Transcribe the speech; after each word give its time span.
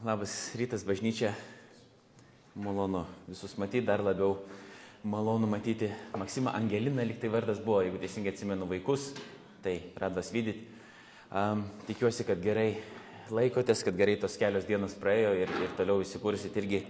Labas 0.00 0.54
rytas 0.56 0.80
bažnyčia. 0.80 1.34
Malonu 2.56 3.02
visus 3.28 3.52
matyti, 3.60 3.84
dar 3.84 4.00
labiau 4.00 4.38
malonu 5.04 5.44
matyti 5.44 5.90
Maksimą 6.16 6.54
Angeliną, 6.56 7.04
lyg 7.04 7.18
tai 7.20 7.28
vardas 7.28 7.60
buvo, 7.60 7.82
jeigu 7.84 8.00
teisingai 8.00 8.32
atsimenu 8.32 8.64
vaikus, 8.64 9.10
tai 9.60 9.92
radas 10.00 10.32
vydyti. 10.32 10.64
Um, 11.28 11.66
tikiuosi, 11.84 12.24
kad 12.24 12.40
gerai 12.40 12.80
laikotės, 13.28 13.84
kad 13.84 14.00
gerai 14.00 14.16
tos 14.16 14.40
kelios 14.40 14.64
dienos 14.64 14.96
praėjo 14.96 15.36
ir, 15.36 15.52
ir 15.68 15.76
toliau 15.76 16.00
įsikursit 16.00 16.56
irgi 16.56 16.80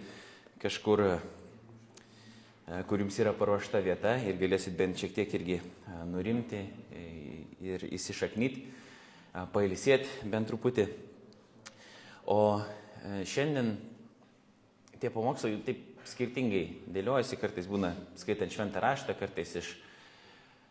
kažkur, 0.62 1.02
e, 1.10 2.80
kur 2.86 3.02
jums 3.02 3.18
yra 3.18 3.34
paruošta 3.34 3.82
vieta 3.82 4.20
ir 4.22 4.38
galėsit 4.38 4.78
bent 4.78 5.02
šiek 5.02 5.18
tiek 5.18 5.38
irgi 5.40 5.58
e, 5.58 6.02
nurimti 6.06 6.62
e, 6.62 7.08
ir 7.74 7.90
įsišaknyti, 7.90 8.68
pailisėti 9.50 10.30
bent 10.30 10.54
truputį. 10.54 10.92
O 12.30 12.62
šiandien 13.28 13.74
tie 15.00 15.10
pamokslai 15.12 15.56
taip 15.64 15.86
skirtingai 16.08 16.64
dėliojasi, 16.92 17.38
kartais 17.40 17.68
būna 17.70 17.94
skaitant 18.18 18.52
šventą 18.52 18.82
raštą, 18.82 19.16
kartais 19.18 19.54
iš 19.60 19.70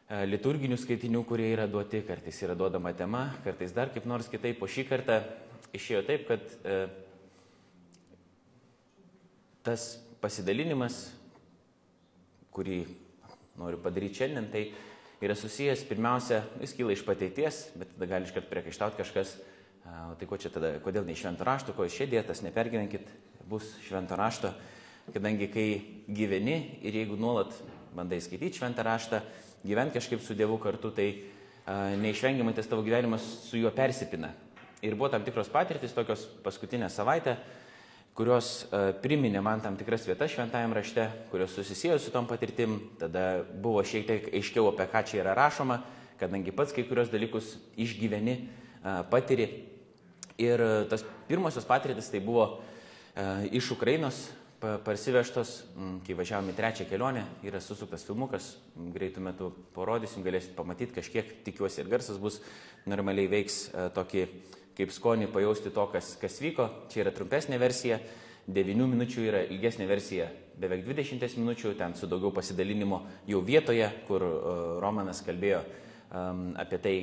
liturginių 0.10 0.78
skaitinių, 0.80 1.22
kurie 1.30 1.52
yra 1.54 1.68
duoti, 1.70 2.02
kartais 2.06 2.40
yra 2.46 2.56
duodama 2.58 2.94
tema, 2.98 3.28
kartais 3.46 3.74
dar 3.76 3.92
kaip 3.94 4.08
nors 4.10 4.30
kitaip. 4.30 4.62
O 4.62 4.70
šį 4.70 4.88
kartą 4.90 5.20
išėjo 5.78 6.02
taip, 6.08 6.26
kad 6.30 6.56
e, 6.66 6.80
tas 9.66 9.92
pasidalinimas, 10.24 11.12
kurį 12.56 12.82
noriu 13.60 13.78
padaryti 13.84 14.24
šiandien, 14.24 14.50
tai 14.50 14.66
yra 15.22 15.36
susijęs 15.38 15.86
pirmiausia, 15.88 16.42
jis 16.64 16.74
kyla 16.78 16.96
iš 16.96 17.06
pateities, 17.06 17.62
bet 17.78 17.94
tada 17.94 18.10
gali 18.10 18.28
iškart 18.28 18.50
priekaištauti 18.50 19.02
kažkas, 19.04 19.36
tai 20.20 20.28
ko 20.28 20.38
čia 20.38 20.52
tada, 20.54 20.76
kodėl 20.84 21.06
ne 21.08 21.16
švento 21.16 21.46
rašto, 21.48 21.74
ko 21.74 21.88
išėdėtas, 21.88 22.44
nepergyvenkit, 22.44 23.08
bus 23.50 23.66
švento 23.88 24.18
rašto, 24.20 24.52
kadangi 25.14 25.48
kai 25.50 25.68
gyveni 26.06 26.80
ir 26.86 27.00
jeigu 27.02 27.18
nuolat 27.18 27.56
bandai 27.96 28.20
skaityti 28.22 28.60
šventą 28.60 28.84
raštą, 28.86 29.22
gyventi 29.66 29.98
kažkaip 29.98 30.22
su 30.22 30.36
Dievu 30.38 30.60
kartu, 30.62 30.92
tai 30.94 31.08
a, 31.66 31.96
neišvengiamai 31.98 32.54
tas 32.58 32.70
tavo 32.70 32.84
gyvenimas 32.86 33.26
su 33.48 33.58
juo 33.58 33.72
persipina. 33.76 34.34
Ir 34.86 34.96
buvo 34.96 35.10
tam 35.12 35.26
tikros 35.26 35.50
patirtis, 35.52 35.96
tokios 35.96 36.28
paskutinę 36.44 36.88
savaitę, 36.92 37.38
kurios 38.20 38.68
uh, 38.68 38.92
priminė 39.00 39.42
man 39.44 39.62
tam 39.64 39.78
tikras 39.80 40.04
vietas 40.08 40.34
šventajame 40.34 40.76
rašte, 40.76 41.06
kurios 41.32 41.54
susisėjo 41.56 41.98
su 42.04 42.12
tom 42.12 42.28
patirtim, 42.28 42.78
tada 43.00 43.46
buvo 43.64 43.84
šiek 43.88 44.08
tiek 44.08 44.30
aiškiau, 44.36 44.68
apie 44.72 44.88
ką 44.92 45.04
čia 45.08 45.22
yra 45.22 45.36
rašoma, 45.38 45.80
kadangi 46.20 46.52
pats 46.56 46.76
kai 46.76 46.84
kurios 46.88 47.12
dalykus 47.14 47.54
išgyveni, 47.80 48.36
uh, 48.84 49.02
patiri. 49.12 49.48
Ir 50.40 50.64
uh, 50.64 50.76
tas 50.90 51.04
pirmosios 51.28 51.68
patirtis 51.68 52.12
tai 52.12 52.22
buvo 52.24 52.46
uh, 52.50 53.46
iš 53.52 53.74
Ukrainos 53.76 54.28
parsivežtos, 54.60 55.54
kai 56.04 56.16
važiavome 56.20 56.52
į 56.52 56.56
trečią 56.58 56.86
kelionę, 56.90 57.22
yra 57.48 57.62
susuktas 57.64 58.04
filmukas, 58.04 58.58
greitų 58.92 59.22
metų 59.24 59.48
parodysim, 59.72 60.24
galėsit 60.26 60.52
pamatyti 60.58 60.98
kažkiek, 60.98 61.30
tikiuosi 61.46 61.80
ir 61.80 61.92
garsas 61.92 62.20
bus, 62.20 62.42
normaliai 62.84 63.30
veiks 63.32 63.70
uh, 63.70 63.88
tokį 63.96 64.26
kaip 64.80 64.92
skonį 64.96 65.30
pajausti 65.32 65.72
to, 65.76 65.86
kas, 65.92 66.14
kas 66.20 66.38
vyko. 66.40 66.70
Čia 66.92 67.04
yra 67.06 67.16
trumpesnė 67.16 67.60
versija, 67.60 68.00
9 68.50 68.86
minučių 68.94 69.26
yra 69.28 69.42
ilgesnė 69.52 69.88
versija, 69.90 70.30
beveik 70.60 70.86
20 70.88 71.40
minučių, 71.40 71.74
ten 71.80 71.96
su 71.96 72.08
daugiau 72.10 72.32
pasidalinimo 72.36 73.02
jau 73.30 73.42
vietoje, 73.46 73.88
kur 74.08 74.24
uh, 74.26 74.38
Romanas 74.84 75.22
kalbėjo 75.26 75.60
um, 75.64 76.50
apie 76.60 76.80
tai, 76.84 76.96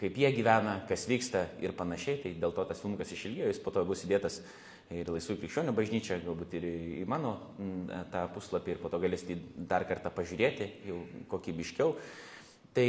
kaip 0.00 0.18
jie 0.18 0.32
gyvena, 0.34 0.80
kas 0.88 1.06
vyksta 1.10 1.46
ir 1.62 1.76
panašiai. 1.76 2.20
Tai 2.24 2.34
dėl 2.42 2.56
to 2.56 2.66
tas 2.68 2.82
filmukas 2.82 3.14
išilgėjo, 3.14 3.52
jis 3.52 3.62
po 3.62 3.72
to 3.74 3.84
bus 3.88 4.04
įdėtas 4.06 4.40
ir 4.90 5.08
Laisvų 5.12 5.38
krikščionių 5.38 5.74
bažnyčia, 5.76 6.18
galbūt 6.24 6.56
ir 6.58 6.66
į 7.02 7.06
mano 7.08 7.36
tą 8.10 8.26
puslapį 8.34 8.74
ir 8.74 8.82
po 8.82 8.90
to 8.90 8.98
galėsite 9.02 9.38
dar 9.70 9.86
kartą 9.86 10.10
pažiūrėti, 10.14 10.70
jau 10.88 11.02
kokybiškiau. 11.30 11.94
Tai 12.74 12.86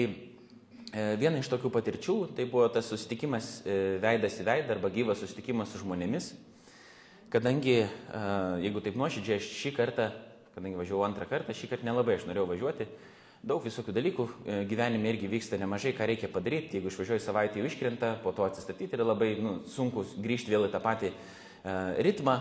E, 0.92 1.04
viena 1.16 1.40
iš 1.40 1.48
tokių 1.48 1.70
patirčių 1.72 2.16
tai 2.36 2.44
buvo 2.52 2.66
tas 2.68 2.90
susitikimas 2.92 3.62
e, 3.64 3.76
veidas 4.04 4.34
į 4.42 4.44
veidą 4.44 4.74
arba 4.76 4.90
gyvas 4.92 5.22
susitikimas 5.24 5.72
su 5.72 5.80
žmonėmis, 5.80 6.34
kadangi, 7.32 7.78
e, 7.86 8.24
jeigu 8.66 8.82
taip 8.84 8.98
nuoširdžiai, 9.00 9.38
aš 9.40 9.48
šį 9.56 9.72
kartą, 9.78 10.10
kadangi 10.52 10.82
važiavau 10.82 11.06
antrą 11.08 11.30
kartą, 11.30 11.56
šį 11.56 11.70
kartą 11.72 11.88
nelabai 11.88 12.18
aš 12.18 12.26
norėjau 12.28 12.50
važiuoti, 12.50 12.90
daug 13.44 13.64
visokių 13.66 13.94
dalykų 13.96 14.26
gyvenime 14.70 15.14
irgi 15.14 15.30
vyksta 15.32 15.58
nemažai, 15.62 15.96
ką 15.98 16.06
reikia 16.10 16.30
padaryti, 16.32 16.78
jeigu 16.78 16.92
išvažiuoju 16.92 17.24
savaitę 17.24 17.62
jau 17.62 17.70
iškrenta, 17.70 18.16
po 18.24 18.34
to 18.38 18.46
atsistatyti 18.46 18.98
yra 18.98 19.08
labai 19.08 19.34
nu, 19.42 19.56
sunku 19.70 20.06
grįžti 20.22 20.54
vėl 20.54 20.68
į 20.68 20.74
tą 20.76 20.82
patį 20.84 21.14
ritmą. 22.06 22.38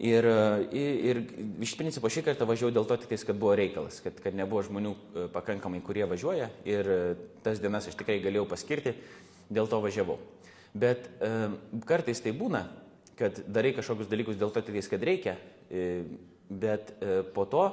Ir, 0.00 0.24
ir 0.72 1.18
iš 1.60 1.74
principo 1.76 2.08
šį 2.08 2.22
kartą 2.30 2.46
važiavau 2.48 2.72
dėl 2.72 2.86
to 2.88 2.96
tik 3.02 3.10
tais, 3.10 3.24
kad 3.28 3.36
buvo 3.36 3.52
reikalas, 3.58 3.98
kad, 4.00 4.16
kad 4.24 4.32
nebuvo 4.32 4.62
žmonių 4.64 4.92
e, 4.94 5.24
pakankamai, 5.34 5.82
kurie 5.84 6.06
važiuoja 6.08 6.46
ir 6.64 6.88
e, 6.88 7.00
tas 7.44 7.60
dienas 7.60 7.90
aš 7.90 7.98
tikrai 8.00 8.16
galėjau 8.24 8.46
paskirti, 8.48 8.94
dėl 9.52 9.68
to 9.68 9.82
važiavau. 9.84 10.16
Bet 10.72 11.10
e, 11.20 11.50
kartais 11.84 12.22
tai 12.24 12.32
būna, 12.32 12.64
kad 13.18 13.42
darai 13.50 13.74
kažkokius 13.76 14.08
dalykus 14.08 14.38
dėl 14.40 14.54
to 14.54 14.62
tik 14.64 14.78
tais, 14.78 14.88
kad 14.88 15.04
reikia, 15.04 15.36
e, 15.68 16.04
bet 16.48 16.94
e, 16.96 17.20
po 17.34 17.44
to 17.50 17.66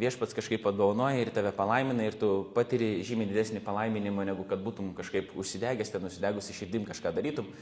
viešpats 0.00 0.36
kažkaip 0.36 0.62
padovanoja 0.64 1.20
ir 1.22 1.32
tave 1.34 1.52
palaimina 1.56 2.06
ir 2.06 2.16
tu 2.18 2.30
patiri 2.54 2.98
žymiai 3.06 3.30
didesnį 3.30 3.62
palaiminimą, 3.66 4.24
negu 4.30 4.46
kad 4.48 4.62
būtum 4.64 4.94
kažkaip 4.98 5.34
užsidegęs, 5.38 5.92
ten 5.92 6.04
nusidegusi 6.06 6.56
širdim 6.56 6.88
kažką 6.88 7.14
darytum 7.16 7.52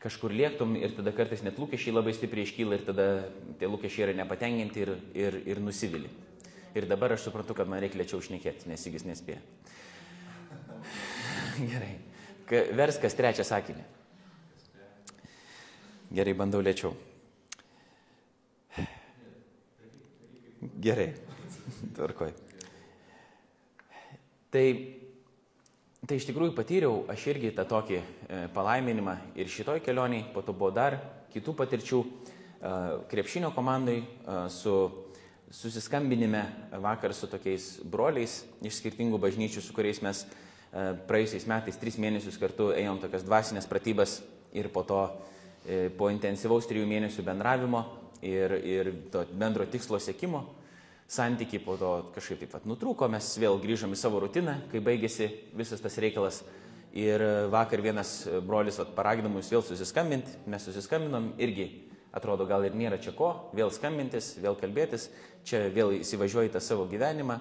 kažkur 0.00 0.32
lėktum 0.32 0.74
ir 0.80 0.94
tada 0.96 1.12
kartais 1.12 1.42
net 1.44 1.58
lūkesčiai 1.60 1.92
labai 1.92 2.14
stipriai 2.16 2.48
iškyla 2.48 2.78
ir 2.78 2.84
tada 2.86 3.06
tie 3.60 3.68
lūkesčiai 3.68 4.06
yra 4.06 4.16
nepatenkinti 4.22 4.84
ir, 4.84 4.92
ir, 5.12 5.38
ir 5.52 5.60
nusivili. 5.60 6.08
Ir 6.72 6.86
dabar 6.88 7.12
aš 7.12 7.26
suprantu, 7.26 7.56
kad 7.58 7.68
man 7.68 7.82
reikia 7.82 8.00
lėčiau 8.00 8.22
šnekėti, 8.24 8.68
nes 8.70 8.86
jis 8.86 9.04
nespėja. 9.04 9.42
Gerai. 11.72 11.94
Vers 12.78 12.98
kas 13.02 13.14
trečią 13.18 13.44
sakinį. 13.46 13.84
Gerai, 16.16 16.34
bandau 16.38 16.62
lėčiau. 16.64 16.94
Gerai. 20.80 21.12
Tvarkoj. 21.96 22.34
Tai 24.50 24.66
Tai 26.00 26.16
iš 26.16 26.24
tikrųjų 26.30 26.54
patyriau 26.56 27.02
aš 27.12 27.26
irgi 27.28 27.50
tą 27.52 27.66
tokį 27.68 27.96
e, 28.00 28.04
palaiminimą 28.54 29.12
ir 29.38 29.50
šitoj 29.52 29.82
kelioniai, 29.84 30.24
po 30.32 30.40
to 30.40 30.54
buvo 30.56 30.70
dar 30.72 30.96
kitų 31.30 31.52
patirčių 31.58 31.98
e, 32.00 32.10
krepšinio 33.10 33.50
komandai 33.52 33.98
e, 34.00 34.38
su 34.50 34.72
susiskambinime 35.52 36.40
vakar 36.80 37.12
su 37.14 37.28
tokiais 37.28 37.68
broliais 37.84 38.38
iš 38.64 38.78
skirtingų 38.80 39.20
bažnyčių, 39.20 39.62
su 39.62 39.74
kuriais 39.74 39.98
mes 40.02 40.22
praėjusiais 41.10 41.46
metais 41.50 41.78
tris 41.82 41.96
mėnesius 41.98 42.38
kartu 42.38 42.68
ėjom 42.70 43.00
tokias 43.02 43.26
dvasinės 43.26 43.66
pratybas 43.66 44.20
ir 44.54 44.68
po 44.70 44.84
to 44.86 45.00
po 45.98 46.06
intensyvaus 46.14 46.70
trijų 46.70 46.86
mėnesių 46.86 47.24
bendravimo 47.26 47.80
ir, 48.22 48.54
ir 48.62 48.92
to 49.10 49.24
bendro 49.34 49.66
tikslo 49.66 49.98
sėkimo 49.98 50.44
santykiai 51.10 51.62
po 51.64 51.74
to 51.76 51.90
kažkaip 52.14 52.44
taip 52.44 52.52
pat 52.54 52.66
nutrūko, 52.70 53.08
mes 53.10 53.28
vėl 53.42 53.58
grįžom 53.62 53.94
į 53.94 53.98
savo 53.98 54.20
rutiną, 54.22 54.60
kai 54.70 54.82
baigėsi 54.84 55.26
visas 55.58 55.82
tas 55.82 55.98
reikalas. 55.98 56.44
Ir 56.94 57.22
vakar 57.50 57.82
vienas 57.82 58.24
brolis 58.46 58.78
vat, 58.80 58.92
paragino 58.96 59.30
mus 59.30 59.50
vėl 59.50 59.62
susiskambinti, 59.62 60.40
mes 60.50 60.64
susiskambinom, 60.66 61.32
irgi 61.42 61.68
atrodo 62.14 62.46
gal 62.50 62.64
ir 62.66 62.74
nėra 62.74 62.98
čia 63.02 63.14
ko, 63.14 63.50
vėl 63.54 63.70
skambintis, 63.74 64.32
vėl 64.42 64.58
kalbėtis, 64.58 65.08
čia 65.46 65.68
vėl 65.70 65.94
įsivažiuoji 66.00 66.50
tą 66.54 66.62
savo 66.62 66.86
gyvenimą, 66.90 67.38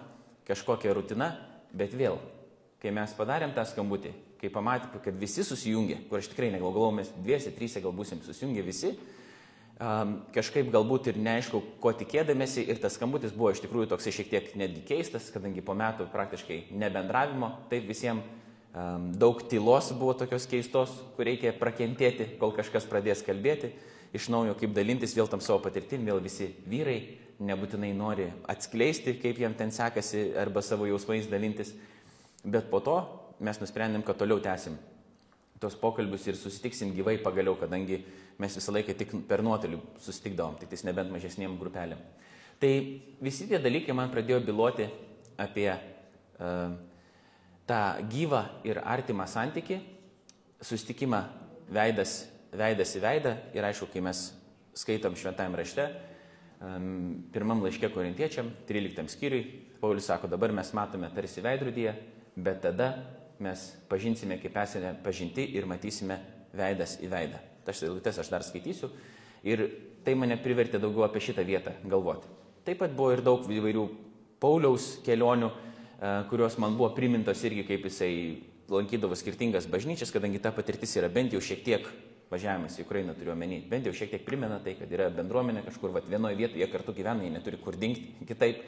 kažkokia 0.50 0.94
rutina, 0.94 1.31
bet 1.74 1.94
vėl, 1.97 2.19
kai 2.81 2.94
mes 2.94 3.13
padarėm 3.18 3.53
tą 3.58 3.66
skambutį, 3.69 4.13
kai 4.41 4.53
pamatėme, 4.53 5.02
kad 5.06 5.18
visi 5.18 5.46
susijungė, 5.46 6.03
kur 6.09 6.22
aš 6.22 6.29
tikrai 6.31 6.52
negalvojau, 6.53 6.94
mes 7.02 7.09
dviese, 7.18 7.53
trysia 7.58 7.81
gal 7.85 7.94
busim 7.97 8.22
susijungę 8.25 8.66
visi, 8.66 8.94
kažkaip 10.35 10.73
galbūt 10.73 11.14
ir 11.14 11.20
neaišku, 11.23 11.61
ko 11.79 11.93
tikėdamėsi 11.96 12.66
ir 12.67 12.81
tas 12.84 12.97
skambutis 12.99 13.31
buvo 13.31 13.53
iš 13.53 13.61
tikrųjų 13.64 13.87
toksai 13.93 14.11
šiek 14.11 14.31
tiek 14.34 14.49
netgi 14.59 14.84
keistas, 14.90 15.29
kadangi 15.31 15.64
po 15.64 15.76
metų 15.78 16.09
praktiškai 16.11 16.66
nebendravimo, 16.76 17.53
taip 17.72 17.87
visiems 17.87 18.28
daug 19.17 19.40
tylos 19.49 19.90
buvo 19.97 20.14
tokios 20.14 20.46
keistos, 20.49 20.91
kur 21.16 21.26
reikia 21.26 21.55
prakentėti, 21.58 22.35
kol 22.41 22.52
kažkas 22.53 22.85
pradės 22.90 23.23
kalbėti, 23.26 23.72
iš 24.14 24.28
naujo 24.29 24.53
kaip 24.59 24.76
dalintis 24.76 25.16
vėl 25.17 25.31
tam 25.31 25.41
savo 25.41 25.61
patirtim, 25.64 26.05
vėl 26.05 26.22
visi 26.22 26.52
vyrai 26.70 26.99
nebūtinai 27.40 27.93
nori 27.96 28.28
atskleisti, 28.52 29.16
kaip 29.22 29.40
jam 29.40 29.55
ten 29.58 29.72
sekasi 29.72 30.34
arba 30.37 30.61
savo 30.61 30.85
jausmais 30.90 31.29
dalintis, 31.32 31.73
bet 32.43 32.70
po 32.70 32.84
to 32.84 32.99
mes 33.40 33.58
nusprendėm, 33.64 34.03
kad 34.03 34.20
toliau 34.20 34.41
tęsim 34.43 34.78
tos 35.59 35.75
pokalbius 35.75 36.28
ir 36.28 36.37
susitiksim 36.40 36.93
gyvai 36.96 37.17
pagaliau, 37.20 37.58
kadangi 37.59 38.03
mes 38.40 38.56
visą 38.56 38.74
laiką 38.76 38.96
tik 38.97 39.14
per 39.28 39.44
nuotolį 39.46 39.80
susitikdavom, 40.00 40.58
tik 40.59 40.72
tais 40.72 40.86
nebent 40.88 41.12
mažesniem 41.12 41.58
grupelėm. 41.59 42.02
Tai 42.59 42.72
visi 43.24 43.47
tie 43.47 43.59
dalykai 43.62 43.96
man 43.96 44.12
pradėjo 44.12 44.41
biloti 44.47 44.88
apie 45.40 45.70
uh, 45.72 46.76
tą 47.70 47.82
gyvą 48.09 48.44
ir 48.68 48.82
artimą 48.82 49.28
santyki, 49.30 49.80
susitikimą 50.62 51.22
veidas, 51.72 52.24
veidas 52.52 52.96
į 52.97 53.03
veidą 53.03 53.36
ir 53.56 53.68
aišku, 53.68 53.88
kai 53.94 54.02
mes 54.03 54.24
skaitom 54.80 55.18
šventajame 55.20 55.59
rašte, 55.59 55.85
pirmam 57.34 57.62
laiške 57.64 57.92
korintiečiam, 57.94 58.50
13 58.68 59.14
skyriui, 59.14 59.44
Paulius 59.80 60.09
sako, 60.09 60.28
dabar 60.28 60.52
mes 60.52 60.74
matome 60.76 61.08
tarsi 61.16 61.44
veidrodyje, 61.46 61.94
bet 62.35 62.59
tada 62.66 62.90
mes 63.40 63.70
pažinsime, 63.92 64.40
kaip 64.42 64.58
esame 64.59 64.96
pažinti 65.03 65.46
ir 65.56 65.70
matysime 65.70 66.20
veidas 66.52 66.97
į 67.00 67.12
veidą. 67.12 67.48
Tas 67.70 67.84
eilutes 67.86 68.18
aš 68.18 68.34
dar 68.34 68.42
skaitysiu. 68.46 68.90
Ir 69.46 69.62
tai 70.04 70.16
mane 70.18 70.40
privertė 70.42 70.82
daugiau 70.82 71.06
apie 71.06 71.22
šitą 71.22 71.46
vietą 71.46 71.76
galvoti. 71.86 72.28
Taip 72.66 72.82
pat 72.82 72.94
buvo 72.98 73.14
ir 73.14 73.22
daug 73.26 73.46
įvairių 73.46 73.86
Pauliaus 74.42 74.96
kelionių, 75.06 75.50
e, 75.52 76.12
kurios 76.32 76.58
man 76.58 76.78
buvo 76.80 76.90
primintos 76.98 77.44
irgi, 77.46 77.68
kaip 77.68 77.86
jisai 77.86 78.12
lankydavo 78.70 79.18
skirtingas 79.18 79.68
bažnyčias, 79.70 80.12
kadangi 80.16 80.42
ta 80.42 80.52
patirtis 80.56 80.96
yra 80.98 81.10
bent 81.14 81.34
jau 81.34 81.42
šiek 81.44 81.64
tiek 81.66 81.88
važiavimas 82.30 82.78
į 82.78 82.86
Ukrainą 82.86 83.16
turiu 83.18 83.34
omeny, 83.34 83.62
bent 83.70 83.88
jau 83.88 83.94
šiek 83.94 84.14
tiek 84.14 84.26
primena 84.26 84.60
tai, 84.64 84.76
kad 84.80 84.92
yra 84.94 85.10
bendruomenė 85.14 85.64
kažkur, 85.66 85.94
va, 85.94 86.04
vienoje 86.06 86.38
vietoje 86.38 86.62
jie 86.62 86.70
kartu 86.72 86.94
gyvena, 86.94 87.26
jie 87.26 87.34
neturi 87.34 87.58
kur 87.62 87.78
dingti 87.80 88.28
kitaip, 88.30 88.62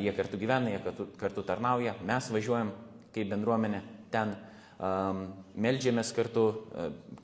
jie 0.00 0.12
kartu 0.16 0.40
gyvena, 0.40 0.72
jie 0.72 0.80
kartu, 0.84 1.08
kartu 1.20 1.44
tarnauja, 1.46 1.94
mes 2.08 2.30
važiuojam 2.32 2.72
kaip 3.14 3.28
bendruomenė 3.32 3.82
ten, 4.12 4.32
meldžiamės 4.76 6.10
kartu, 6.12 6.42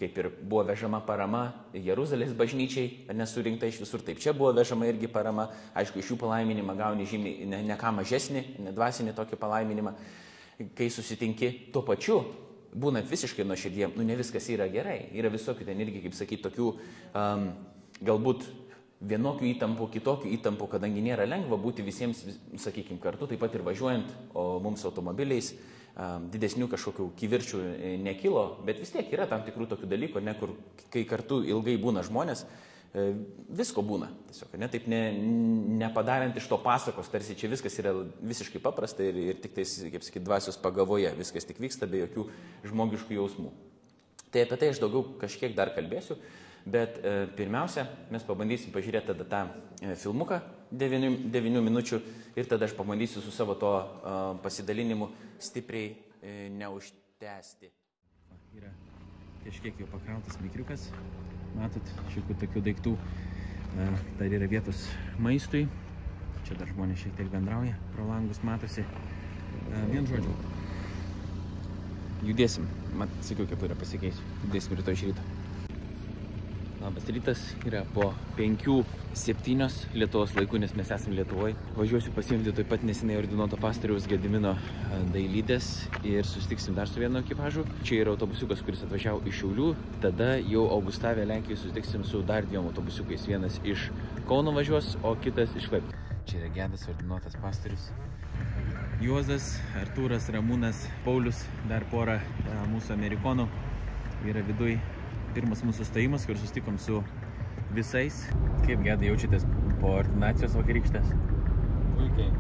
kaip 0.01 0.19
ir 0.19 0.29
buvo 0.41 0.63
vežama 0.71 1.03
parama 1.05 1.43
Jeruzalės 1.77 2.33
bažnyčiai, 2.37 3.11
nesurinkta 3.13 3.69
iš 3.69 3.83
visur, 3.83 4.01
taip 4.01 4.23
čia 4.23 4.33
buvo 4.33 4.55
vežama 4.57 4.89
irgi 4.89 5.11
parama, 5.13 5.51
aišku, 5.77 6.01
iš 6.01 6.15
jų 6.15 6.21
palaiminimą 6.23 6.77
gauni 6.79 7.09
žymiai 7.09 7.45
ne, 7.51 7.61
ne 7.69 7.77
ką 7.77 7.93
mažesnį, 7.99 8.45
nedvasinį 8.69 9.13
tokį 9.19 9.41
palaiminimą, 9.43 9.93
kai 10.79 10.89
susitinki 10.93 11.53
tuo 11.75 11.85
pačiu 11.85 12.23
būnant 12.73 13.09
visiškai 13.11 13.45
nuoširdiem, 13.45 13.93
nu 13.97 14.05
ne 14.07 14.17
viskas 14.17 14.49
yra 14.53 14.67
gerai. 14.73 15.11
Yra 15.13 15.29
visokių 15.33 15.67
ten 15.69 15.81
irgi, 15.85 16.07
kaip 16.07 16.17
sakyti, 16.17 16.43
tokių 16.47 16.69
um, 16.73 17.47
galbūt 18.01 18.47
vienokių 19.03 19.49
įtampų, 19.51 19.89
kitokių 19.97 20.33
įtampų, 20.39 20.69
kadangi 20.73 21.03
nėra 21.05 21.27
lengva 21.29 21.59
būti 21.61 21.85
visiems, 21.85 22.23
sakykime, 22.63 23.01
kartu, 23.03 23.29
taip 23.29 23.43
pat 23.43 23.55
ir 23.59 23.65
važiuojant, 23.67 24.13
o 24.39 24.47
mums 24.63 24.87
automobiliais 24.89 25.53
didesnių 26.33 26.71
kažkokių 26.73 27.11
kivirčių 27.21 27.63
e, 27.63 27.95
nekilo, 28.01 28.47
bet 28.67 28.81
vis 28.81 28.95
tiek 28.95 29.11
yra 29.13 29.27
tam 29.29 29.43
tikrų 29.47 29.69
tokių 29.75 29.91
dalykų, 29.91 30.23
ne 30.25 30.37
kur, 30.39 30.55
kai 30.93 31.03
kartu 31.09 31.43
ilgai 31.45 31.75
būna 31.81 32.05
žmonės, 32.07 32.47
E, 32.93 33.03
visko 33.57 33.81
būna. 33.85 34.11
Tiesiog, 34.29 34.57
ne, 34.61 34.69
taip 34.69 34.85
ne, 34.91 35.01
nepadarant 35.81 36.37
iš 36.37 36.45
to 36.51 36.59
pasakos, 36.61 37.09
tarsi 37.09 37.37
čia 37.41 37.49
viskas 37.49 37.79
yra 37.81 37.95
visiškai 38.21 38.61
paprasta 38.61 39.07
ir, 39.07 39.17
ir 39.33 39.39
tik 39.41 39.55
tais, 39.57 39.79
kaip 39.95 40.05
sakyti, 40.05 40.25
dvasios 40.27 40.59
pagavoje, 40.61 41.09
viskas 41.17 41.49
tik 41.49 41.63
vyksta 41.63 41.89
be 41.89 42.03
jokių 42.03 42.27
žmogiškų 42.69 43.17
jausmų. 43.17 43.53
Tai 44.33 44.45
apie 44.45 44.59
tai 44.61 44.69
aš 44.75 44.83
daugiau 44.83 45.07
kažkiek 45.23 45.57
dar 45.57 45.73
kalbėsiu, 45.73 46.19
bet 46.67 46.99
e, 47.03 47.27
pirmiausia, 47.37 47.87
mes 48.13 48.25
pabandysim 48.27 48.73
pažiūrėti 48.75 49.11
tada 49.11 49.27
tą 49.27 49.43
e, 49.83 49.97
filmuką 49.99 50.39
9, 50.71 51.27
9 51.35 51.63
minučių 51.67 52.01
ir 52.39 52.49
tada 52.51 52.69
aš 52.69 52.77
pabandysiu 52.79 53.23
su 53.25 53.35
savo 53.35 53.57
to 53.59 53.73
e, 53.83 54.15
pasidalinimu 54.45 55.11
stipriai 55.43 55.97
neužtęsti. 56.55 57.73
Yra 58.55 58.71
kažkiek 59.43 59.81
jau 59.83 59.89
pakrautas 59.91 60.39
mikriukas, 60.39 60.87
matot, 61.57 61.95
šiokių 62.15 62.39
tokių 62.45 62.63
daiktų. 62.69 62.97
Dar 64.21 64.29
yra 64.29 64.47
vietos 64.47 64.85
maistui. 65.19 65.65
Čia 66.47 66.59
dar 66.61 66.71
žmonės 66.71 67.03
šiek 67.03 67.17
tiek 67.19 67.31
bendrauja, 67.33 67.75
pro 67.97 68.07
langus 68.07 68.43
matosi. 68.47 68.85
Vien 69.91 70.07
žodžiu. 70.07 70.35
Judėsim. 72.29 72.69
Mat, 72.99 73.11
sakiau, 73.27 73.49
kaip 73.51 73.65
yra 73.67 73.79
pasikeisiu. 73.79 74.27
Judėsim 74.45 74.77
rytoj 74.79 74.99
iš 74.99 75.09
ryto. 75.09 75.42
Labas 76.83 77.05
rytas, 77.07 77.39
yra 77.63 77.85
po 77.95 78.09
5-7 78.35 79.95
Lietuvos 79.95 80.33
laikų, 80.35 80.59
nes 80.65 80.73
mes 80.75 80.89
esame 80.91 81.15
Lietuvoje. 81.15 81.55
Važiuosiu 81.77 82.11
pasiimti 82.17 82.51
taip 82.57 82.67
pat 82.73 82.83
nesinai 82.83 83.21
ordinuoto 83.21 83.55
pastoriaus 83.63 84.09
Gedimino 84.11 84.57
dailydės 85.15 85.69
ir 86.03 86.27
susitiksim 86.27 86.75
dar 86.75 86.91
su 86.91 86.99
vienu 86.99 87.21
ekipažu. 87.23 87.63
Čia 87.87 88.01
yra 88.01 88.17
autobusiukas, 88.17 88.65
kuris 88.67 88.83
atvažiavo 88.83 89.23
iš 89.31 89.39
Šiaulių. 89.45 89.69
Tada 90.03 90.33
jau 90.41 90.65
Augustavė 90.75 91.23
Lenkijoje 91.31 91.61
susitiksim 91.61 92.03
su 92.09 92.25
dar 92.27 92.49
dviem 92.49 92.67
autobusiukais. 92.73 93.29
Vienas 93.31 93.61
iš 93.63 93.93
Kauno 94.27 94.51
važiuos, 94.57 94.97
o 95.07 95.15
kitas 95.23 95.55
iš 95.55 95.69
Klaipėdos. 95.71 96.17
Čia 96.27 96.41
yra 96.41 96.51
gedas 96.57 96.89
ordinuotas 96.91 97.39
pastorius. 97.45 97.93
Juozas, 99.03 99.53
Artūras, 99.79 100.27
Ramūnas, 100.35 100.83
Paulius, 101.07 101.45
dar 101.71 101.87
pora 101.95 102.19
mūsų 102.75 102.97
amerikonų 102.97 103.47
yra 104.27 104.43
viduj 104.51 104.77
pirmas 105.35 105.63
mūsų 105.67 105.87
stojimas, 105.89 106.27
kur 106.29 106.39
sustikom 106.41 106.79
su 106.81 107.01
visais. 107.77 108.23
Kaip 108.67 108.83
gedai 108.85 109.11
jaučiatės 109.11 109.47
po 109.81 109.97
ordinacijos 110.03 110.57
vakarykštės? 110.59 111.13
Puikiai. 111.97 112.31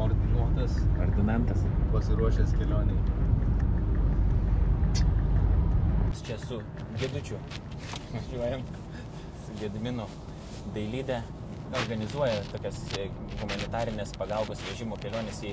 Ordinuotas. 0.00 0.76
Ordinantas. 1.00 1.64
Pasiruošęs 1.92 2.52
kelioniai. 2.58 2.98
Čia 6.26 6.38
su 6.42 6.60
Gedučiu. 7.00 7.38
Važiuojam 8.12 8.64
su 9.44 9.56
Gediminu 9.60 10.08
dailydė 10.74 11.20
organizuoja 11.74 12.40
tokias 12.52 12.78
e, 12.98 13.08
humanitarinės 13.40 14.14
pagalbos 14.18 14.62
vežimo 14.68 14.98
keliones 15.02 15.42
į 15.44 15.52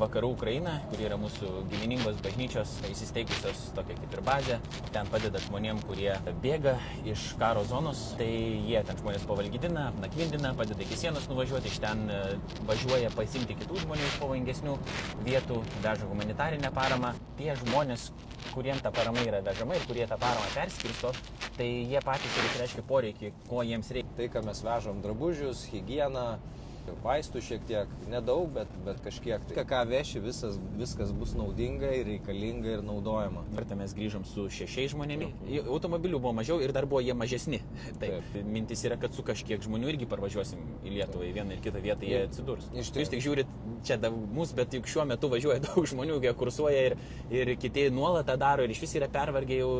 vakarų 0.00 0.30
Ukrainą, 0.34 0.72
kur 0.90 1.00
yra 1.04 1.16
mūsų 1.20 1.50
giminingos 1.70 2.18
bažnyčios 2.24 2.72
įsisteigusios 2.90 3.62
tokia 3.76 3.96
kaip 3.98 4.16
ir 4.16 4.22
bazė. 4.26 4.58
Ten 4.94 5.08
padeda 5.12 5.40
žmonėm, 5.46 5.80
kurie 5.88 6.12
bėga 6.42 6.76
iš 7.08 7.28
karo 7.40 7.64
zonos, 7.68 8.02
tai 8.20 8.28
jie 8.68 8.82
ten 8.86 9.00
žmonės 9.00 9.26
pavalgydina, 9.28 9.88
nakvindina, 10.02 10.52
padeda 10.58 10.84
iki 10.84 10.98
sienos 11.00 11.28
nuvažiuoti, 11.30 11.72
iš 11.72 11.80
ten 11.84 12.04
e, 12.12 12.20
važiuoja 12.68 13.12
pasimti 13.16 13.56
kitų 13.62 13.82
žmonių 13.84 14.06
iš 14.10 14.18
pavojingesnių 14.22 14.76
vietų, 15.26 15.60
veža 15.84 16.10
humanitarinę 16.10 16.72
paramą. 16.76 17.14
Tie 17.40 17.52
žmonės, 17.64 18.10
kuriems 18.54 18.84
ta 18.84 18.92
parama 18.94 19.24
yra 19.26 19.42
vežama 19.44 19.76
ir 19.76 19.88
kurie 19.88 20.06
tą 20.08 20.20
paramą 20.20 20.52
perskirsto, 20.54 21.12
tai 21.56 21.68
jie 21.90 22.00
patys 22.04 22.36
ir 22.36 22.50
išreiškia 22.50 22.86
poreikį, 22.88 23.32
ko 23.50 23.64
jiems 23.66 23.92
reikia. 23.94 24.14
Tai, 24.16 24.28
ką 24.32 24.42
mes 24.46 24.62
vežam 24.64 25.02
drabužius, 25.04 25.66
higieną, 25.72 26.26
vaistų 27.04 27.40
šiek 27.44 27.64
tiek, 27.68 27.90
nedaug, 28.10 28.48
bet, 28.54 28.70
bet 28.86 29.00
kažkiek. 29.04 29.42
Tai, 29.50 29.64
ką 29.68 29.82
veši, 29.90 30.20
visas, 30.24 30.58
viskas 30.78 31.12
bus 31.16 31.34
naudinga 31.38 31.90
ir 31.96 32.06
reikalinga 32.10 32.76
ir 32.76 32.84
naudojama. 32.86 33.44
Kartą 33.56 33.78
mes 33.78 33.94
grįžom 33.96 34.26
su 34.28 34.46
šešiais 34.52 34.94
žmonėmis. 34.94 35.34
Automobilių 35.64 36.20
buvo 36.22 36.34
mažiau 36.38 36.60
ir 36.64 36.74
dar 36.76 36.88
buvo 36.90 37.02
jie 37.04 37.14
mažesni. 37.16 37.60
Taip. 38.00 38.22
Taip. 38.32 38.38
Mintis 38.56 38.84
yra, 38.88 38.98
kad 39.00 39.14
su 39.16 39.24
kažkiek 39.26 39.62
žmonių 39.66 39.92
irgi 39.92 40.08
parvažiuosim 40.10 40.62
į 40.84 40.94
Lietuvą, 40.96 41.26
į 41.28 41.34
vieną 41.36 41.56
ir 41.56 41.62
kitą 41.64 41.82
vietą 41.84 42.08
jie 42.08 42.22
atsidurs. 42.28 42.70
Iš 42.72 42.92
tikrųjų, 42.92 43.04
jūs 43.04 43.12
tik 43.14 43.24
žiūrit 43.26 43.54
čia 43.86 43.98
mus, 44.36 44.54
bet 44.56 44.74
juk 44.76 44.90
šiuo 44.90 45.06
metu 45.08 45.30
važiuoja 45.32 45.62
daug 45.68 45.86
žmonių, 45.90 46.20
jie 46.24 46.34
kursuoja 46.38 46.88
ir, 46.90 46.98
ir 47.34 47.54
kiti 47.60 47.88
nuolat 47.94 48.28
tą 48.30 48.38
daro 48.40 48.66
ir 48.66 48.74
iš 48.74 48.82
vis 48.86 48.96
yra 49.00 49.10
pervargę 49.12 49.60
jau 49.60 49.70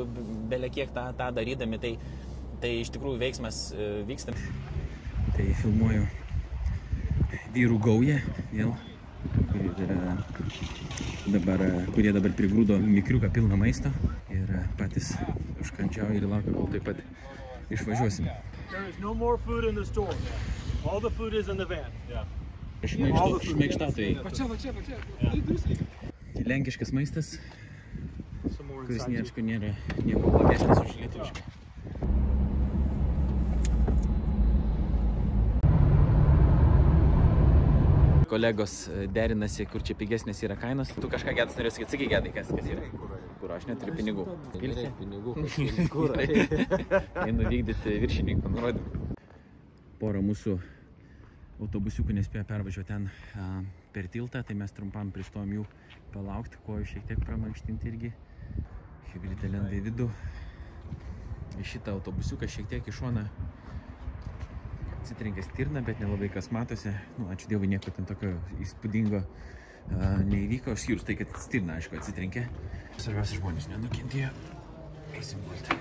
belekiek 0.50 0.92
tą, 0.94 1.08
tą 1.18 1.32
darydami. 1.36 1.80
Tai, 1.82 1.96
tai 2.62 2.76
iš 2.82 2.92
tikrųjų 2.94 3.20
veiksmas 3.20 3.66
e, 3.74 3.90
vyksta. 4.08 4.36
Tai 5.36 5.50
filmuoju 5.62 6.06
vyrų 7.54 7.78
gauja 7.82 8.18
vėl, 8.52 8.72
kurie 9.50 9.70
yra 9.86 10.16
dabar, 11.34 11.62
kurie 11.94 12.12
dabar 12.14 12.34
prigrūdo 12.38 12.78
mikriuką 12.82 13.30
pilną 13.34 13.56
maisto 13.60 13.90
ir 14.34 14.46
patys 14.78 15.14
užkandžiauja 15.62 16.20
ir 16.20 16.26
laukia, 16.30 16.52
kol 16.54 16.68
taip 16.74 16.84
pat 16.86 16.96
išvažiuosim. 17.74 18.28
Šmėkštatojai. 22.86 24.12
Lenkiškas 26.46 26.92
maistas, 26.94 27.26
kuris 28.86 29.06
nėra 29.08 29.72
nieko 30.04 30.30
blogesnis 30.30 30.78
už 30.84 30.92
lietuvišką. 31.00 31.40
Kolegos 38.36 38.88
e, 38.88 39.06
derinasi, 39.08 39.64
kur 39.72 39.80
čia 39.86 39.96
pigesnės 39.96 40.42
yra 40.44 40.56
kainos. 40.60 40.90
Tu 40.92 41.08
kažką 41.12 41.32
gedas 41.38 41.56
norėjai 41.56 41.76
sakyti, 41.78 41.92
sakyk 41.94 42.10
gedai, 42.12 42.32
kas, 42.36 42.50
kas 42.52 42.68
yra. 42.68 42.84
Kur 43.40 43.54
aš 43.54 43.64
neturiu 43.70 43.94
pinigų. 43.96 44.26
Pilsi? 44.60 44.86
Pinigų, 44.98 45.36
kur. 45.92 46.12
Einu 47.26 47.46
vykdyti 47.48 47.96
viršininko 48.02 48.52
nurodymą. 48.52 49.16
Porą 50.02 50.20
mūsų 50.26 50.58
autobusiukų 51.64 52.18
nespėjo 52.18 52.44
pervažiuoti 52.50 52.90
ten 52.90 53.08
a, 53.40 53.46
per 53.96 54.10
tiltą, 54.12 54.42
tai 54.44 54.58
mes 54.60 54.76
trumpam 54.76 55.08
pristojom 55.14 55.54
jų 55.56 55.64
palaukti, 56.12 56.60
kojų 56.66 56.90
šiek 56.92 57.08
tiek 57.08 57.22
pramankštinti 57.24 57.88
irgi. 57.88 58.12
Hibridė 59.14 59.48
lenda 59.54 59.72
į 59.72 59.80
vidų. 59.88 60.10
Į 61.56 61.70
šitą 61.72 61.96
autobusiuką 61.96 62.50
šiek 62.52 62.68
tiek 62.74 62.92
į 62.92 62.98
šoną 63.00 63.24
atsitrenkė 65.06 65.44
stirną, 65.46 65.84
bet 65.86 66.00
nelabai 66.02 66.28
kas 66.34 66.50
matosi. 66.50 66.90
Nu, 67.16 67.30
ačiū 67.30 67.52
Dievui, 67.52 67.70
nieko 67.70 67.92
ten 67.94 68.08
tokio 68.08 68.32
įspūdingo 68.64 69.22
uh, 69.22 70.22
neįvyko. 70.26 70.74
Aš 70.74 70.88
jūs 70.90 71.06
tai, 71.06 71.14
kad 71.20 71.30
stirna, 71.38 71.78
aišku, 71.78 72.00
atsitrenkė. 72.00 72.42
Svarbiausia, 72.98 73.38
žmonės 73.38 73.70
nenukentėjo. 73.70 74.32
Eisim 75.14 75.44
gulti. 75.46 75.78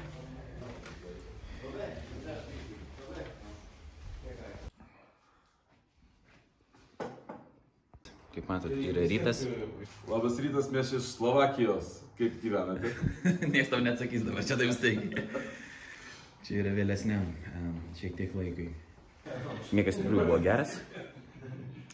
Kaip 8.35 8.49
matot, 8.51 8.77
yra 8.77 9.09
rytas. 9.09 9.45
Labas 10.11 10.37
rytas, 10.43 10.69
mes 10.69 10.91
iš 10.93 11.13
Slovakijos. 11.15 12.01
Kaip 12.19 12.37
gyvenate? 12.43 12.93
Niekas 13.51 13.73
tau 13.73 13.81
neatsakys 13.81 14.27
dabar, 14.27 14.45
čia 14.45 14.59
taip 14.59 14.75
staigiai. 14.75 15.27
čia 16.45 16.59
yra 16.61 16.75
vėlesniam, 16.77 17.31
šiek 17.97 18.19
tiek 18.19 18.35
laikui. 18.37 18.69
Miegas 19.71 19.97
tikrai 19.97 20.25
buvo 20.25 20.39
geras. 20.39 20.77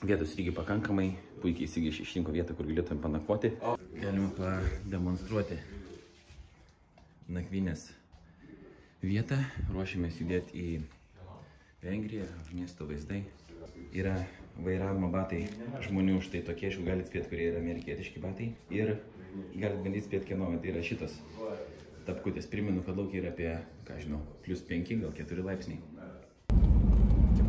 Vietos 0.04 0.34
irgi 0.36 0.54
pakankamai. 0.56 1.12
Puikiai 1.42 1.66
įsigiš 1.66 2.02
išrinko 2.04 2.34
vietą, 2.36 2.54
kur 2.58 2.68
galėtum 2.70 3.00
panakvoti. 3.02 3.54
Galima 3.98 4.28
pademonstruoti 4.38 5.58
nakvynės 7.32 7.88
vietą. 9.02 9.40
Ruošiamės 9.72 10.20
judėti 10.22 10.62
į 10.62 10.82
Vengriją, 11.82 12.28
miesto 12.54 12.86
vaizdai. 12.86 13.24
Yra 13.98 14.20
vairavimo 14.62 15.10
batai 15.14 15.48
žmonių, 15.88 16.20
štai 16.22 16.44
tokie, 16.46 16.70
aš 16.70 16.78
jau 16.78 16.86
galite 16.86 17.10
spėti, 17.10 17.32
kurie 17.32 17.48
yra 17.50 17.62
amerikietiški 17.64 18.22
batai. 18.22 18.52
Ir 18.70 18.98
galite 19.56 19.82
bandyti 19.82 20.06
spėti, 20.06 20.30
kieno, 20.30 20.52
tai 20.62 20.76
yra 20.76 20.84
šitas 20.86 21.18
tapkutės. 22.06 22.50
Primenu, 22.52 22.84
kad 22.86 23.02
laukia 23.02 23.24
yra 23.24 23.34
apie, 23.34 23.50
ką 23.88 23.98
žinau, 24.04 24.22
plus 24.46 24.62
5, 24.70 24.94
gal 25.02 25.18
4 25.18 25.48
laipsniai. 25.50 25.82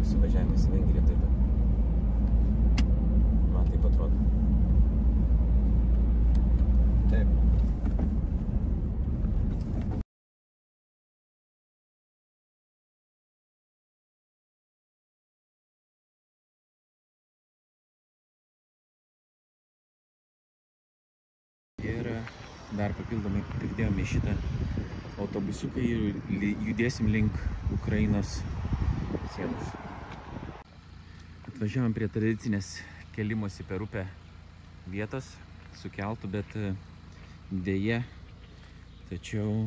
Čia 0.02 0.18
pasivažiavimas 0.18 0.64
į 0.66 0.70
Vengriją 0.72 1.02
taip 1.06 1.18
pat. 1.22 1.32
Man 3.52 3.68
taip 3.70 3.84
atrodo. 3.86 4.16
Taip. 7.12 7.28
Ir 21.92 22.10
dar 22.74 22.90
papildomai 22.98 23.44
pridėjome 23.54 24.08
šitą 24.16 24.34
autobusiuką 25.22 25.86
ir 25.86 26.00
judėsim 26.66 27.14
link 27.14 27.38
Ukrainos 27.78 28.40
sienos. 29.36 29.91
Atvažiavom 31.52 31.92
prie 31.92 32.06
tradicinės 32.08 32.78
kelimosi 33.12 33.64
per 33.68 33.82
upę 33.84 34.06
vietos 34.88 35.26
su 35.76 35.90
keltu, 35.92 36.30
bet 36.32 36.48
e, 36.56 36.70
dėje, 37.52 37.98
tačiau 39.10 39.66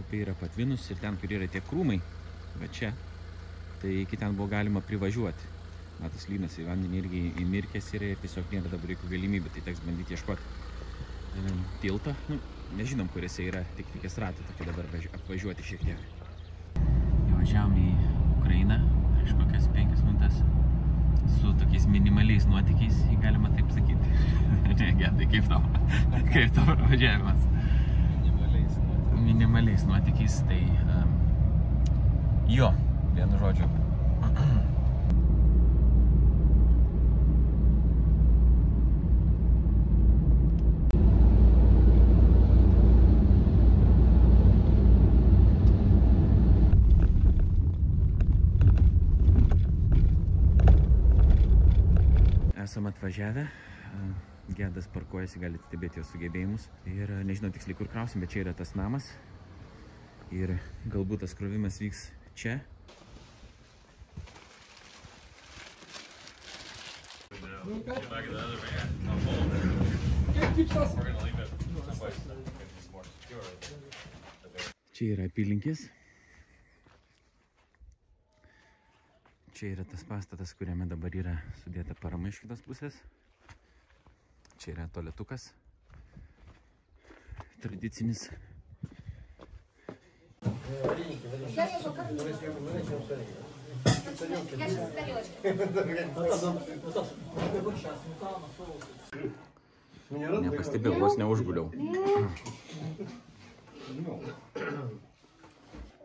upė 0.00 0.22
yra 0.22 0.34
patvinus 0.40 0.86
ir 0.88 0.96
ten, 1.02 1.18
kur 1.20 1.34
yra 1.36 1.48
tie 1.52 1.60
krūmai, 1.68 1.98
va 2.62 2.68
čia, 2.72 2.94
tai 3.82 3.92
iki 4.06 4.16
ten 4.16 4.38
buvo 4.38 4.48
galima 4.54 4.80
privažiuoti. 4.80 5.52
Matas 6.00 6.24
lynas 6.30 6.56
į 6.62 6.64
vandenį 6.70 7.02
irgi 7.02 7.20
įmirkęs 7.44 7.90
yra 7.98 8.08
ir 8.14 8.22
tiesiog 8.22 8.48
nėra 8.54 8.72
dabar 8.72 8.94
jokių 8.94 9.10
galimybių, 9.12 9.52
tai 9.52 9.66
teks 9.68 9.82
bandyti 9.84 10.16
ieškoti 10.16 10.48
em, 11.42 11.60
tilto. 11.82 12.14
Nu, 12.32 12.38
nežinom, 12.80 13.10
kur 13.12 13.26
jisai 13.26 13.50
yra, 13.50 13.66
tik 13.76 13.92
reikės 13.98 14.16
ratą 14.24 14.48
tokį 14.48 14.70
dabar 14.70 14.88
važi- 14.94 15.12
apvažiuoti 15.20 15.68
šiek 15.74 15.84
tiek. 15.84 16.08
Įvažiavom 17.34 17.76
į 17.84 17.92
Ukrainą 18.38 18.80
prieš 19.18 19.36
kokias 19.42 19.68
penkias 19.76 20.06
minutės 20.06 20.40
su 21.26 21.52
tokiais 21.52 21.86
minimaliais 21.86 22.46
nuotykiais, 22.46 23.04
galima 23.22 23.50
taip 23.50 23.70
sakyti. 23.70 24.08
ne, 24.78 24.92
gedai, 25.02 25.26
kaip 25.34 25.48
tau? 25.48 25.62
kaip 26.32 26.54
tau 26.56 26.78
važiavimas? 26.84 27.44
Minimaliais. 28.14 28.80
nu. 28.86 29.20
Minimaliais 29.26 29.86
nuotykiais, 29.86 30.40
tai 30.48 30.62
um, 30.86 31.14
jo, 32.48 32.72
vienu 33.14 33.38
žodžiu. 33.44 33.70
atvažiavę. 53.08 53.46
Gedas 54.56 54.88
parkuojasi, 54.92 55.40
galite 55.40 55.64
stebėti 55.68 56.00
jo 56.00 56.04
sugebėjimus. 56.04 56.66
Ir 56.88 57.08
nežinau 57.24 57.48
tiksliai 57.52 57.76
kur 57.76 57.88
krausim, 57.88 58.20
bet 58.20 58.32
čia 58.32 58.42
yra 58.44 58.52
tas 58.52 58.74
namas. 58.76 59.08
Ir 60.32 60.52
galbūt 60.92 61.24
tas 61.24 61.32
krovimas 61.36 61.80
vyks 61.80 62.10
čia. 62.36 62.60
Čia 74.92 75.14
yra 75.14 75.28
apylinkės. 75.28 75.88
Čia 79.58 79.72
yra 79.74 79.82
tas 79.90 80.04
pastatas, 80.06 80.52
kuriame 80.54 80.84
dabar 80.86 81.10
yra 81.18 81.32
sudėta 81.64 81.90
parama 81.98 82.30
iš 82.30 82.36
kitos 82.44 82.60
pusės. 82.62 82.94
Čia 84.62 84.68
yra 84.70 84.84
toletukas. 84.94 85.48
Tradicinis. 87.64 88.28
Nepastebėjau, 100.46 100.94
vos 101.02 101.18
neužguliau. 101.18 101.66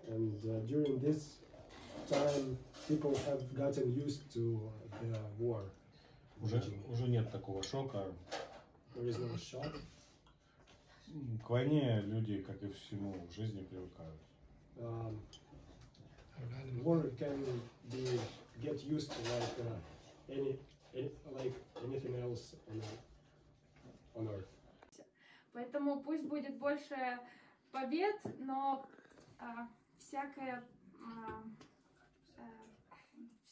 And 0.10 0.46
uh, 0.46 0.60
during 0.66 1.00
this 1.06 1.43
time, 2.08 2.58
people 2.88 3.16
have 3.26 3.42
gotten 3.54 3.96
used 3.96 4.32
to 4.34 4.62
uh, 4.68 4.98
the 5.02 5.20
war. 5.38 5.64
Уже, 6.42 6.62
уже 6.90 7.08
нет 7.08 7.32
такого 7.32 7.64
шока. 7.64 8.06
There 8.96 9.08
is 9.08 9.18
no 9.18 9.38
shock. 9.38 9.76
К 11.46 11.50
войне 11.50 12.02
люди, 12.02 12.42
как 12.42 12.62
и 12.64 12.70
всему 12.72 13.14
в 13.28 13.32
жизни, 13.32 13.64
привыкают. 13.64 14.20
Um, 14.80 15.20
war 16.84 17.04
can 17.18 17.38
be 17.92 18.20
get 18.62 18.84
used 18.84 19.12
to 19.12 19.20
like 19.34 19.56
uh, 19.60 20.32
any, 20.32 20.58
any 20.96 21.12
like 21.36 21.54
anything 21.86 22.16
else 22.22 22.56
on 22.70 22.82
earth. 22.82 23.02
On 24.16 24.28
earth. 24.28 24.50
Поэтому 25.54 26.02
пусть 26.02 26.26
будет 26.26 26.58
больше 26.58 26.96
побед, 27.72 28.16
но 28.40 28.86
а, 29.40 29.68
всякая 30.00 30.64
а, 31.00 31.06
а, 31.06 31.44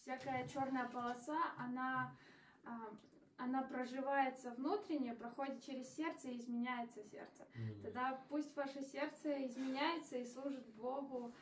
всякая 0.01 0.47
черная 0.47 0.87
полоса, 0.87 1.37
она 1.57 2.15
а, 2.63 2.89
она 3.37 3.63
проживается 3.63 4.51
внутренне, 4.51 5.13
проходит 5.15 5.63
через 5.65 5.95
сердце 5.95 6.29
и 6.29 6.37
изменяется 6.37 7.01
сердце. 7.03 7.47
Тогда 7.81 8.21
пусть 8.29 8.55
ваше 8.55 8.83
сердце 8.83 9.47
изменяется 9.47 10.17
и 10.17 10.25
служит 10.25 10.65
Богу 10.75 11.33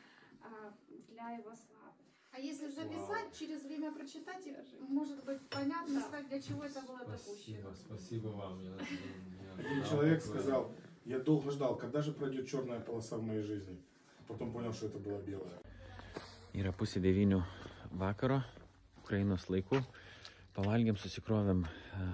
а, 0.42 0.72
для 1.08 1.30
Его 1.32 1.50
славы. 1.54 1.92
А 2.32 2.38
если 2.38 2.70
записать, 2.70 3.36
через 3.38 3.64
время 3.64 3.92
прочитать, 3.92 4.48
может 4.88 5.24
быть 5.24 5.40
понятно 5.50 6.00
стать, 6.00 6.28
для 6.28 6.40
чего 6.40 6.64
это 6.64 6.80
было 6.82 7.00
допущено. 7.00 7.74
спасибо 7.74 8.28
вам. 8.28 8.60
Я, 8.60 8.70
я- 8.70 9.84
человек 9.84 10.22
такое- 10.22 10.40
сказал, 10.40 10.72
я 11.04 11.18
долго 11.18 11.50
ждал, 11.50 11.76
когда 11.76 12.00
же 12.00 12.12
пройдет 12.12 12.48
черная 12.48 12.80
полоса 12.80 13.16
в 13.18 13.22
моей 13.22 13.42
жизни. 13.42 13.82
Потом 14.28 14.52
понял, 14.52 14.72
что 14.72 14.86
это 14.86 14.98
была 14.98 15.18
белая. 15.18 15.60
Yra 16.54 16.72
pusė 16.74 16.98
devynių 16.98 17.44
vakaro, 17.90 18.40
Ukrainos 19.02 19.48
laikų. 19.50 19.80
Pavalgėm, 20.54 20.98
susikrovėm, 20.98 21.64
e, 21.64 22.08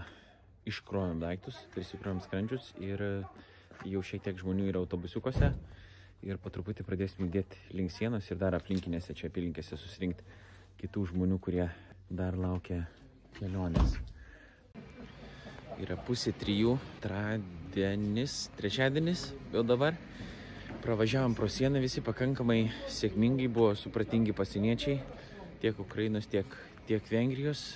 iškrovėm 0.70 1.20
daiktus, 1.20 1.58
prisikrovėm 1.74 2.20
skrandžius 2.24 2.72
ir 2.80 3.02
e, 3.02 3.10
jau 3.88 4.02
šiek 4.04 4.24
tiek 4.24 4.38
žmonių 4.40 4.70
yra 4.70 4.82
autobusiukose. 4.82 5.52
Ir 6.26 6.40
po 6.40 6.50
truputį 6.50 6.86
pradėsim 6.86 7.26
judėti 7.26 7.60
link 7.76 7.92
sienos 7.92 8.28
ir 8.30 8.40
dar 8.40 8.56
aplinkinėse 8.56 9.14
čia 9.14 9.28
apylinkėse 9.28 9.76
susirinkti 9.76 10.24
kitų 10.80 11.10
žmonių, 11.12 11.38
kurie 11.40 11.66
dar 12.08 12.36
laukia 12.40 12.86
kelionės. 13.36 13.98
Yra 15.76 15.98
pusė 16.00 16.32
trijų, 16.32 16.78
tradienis, 17.04 18.46
trečiadienis 18.56 19.28
jau 19.52 19.64
dabar. 19.66 19.98
Pravažiavom 20.80 21.34
pro 21.36 21.48
sieną 21.50 21.82
visi 21.82 22.00
pakankamai 22.04 22.70
sėkmingai, 22.92 23.48
buvo 23.52 23.74
supratingi 23.76 24.32
pasieniečiai, 24.36 25.00
tiek 25.60 25.78
Ukrainos, 25.80 26.26
tiek, 26.30 26.46
tiek 26.86 27.04
Vengrijos 27.10 27.74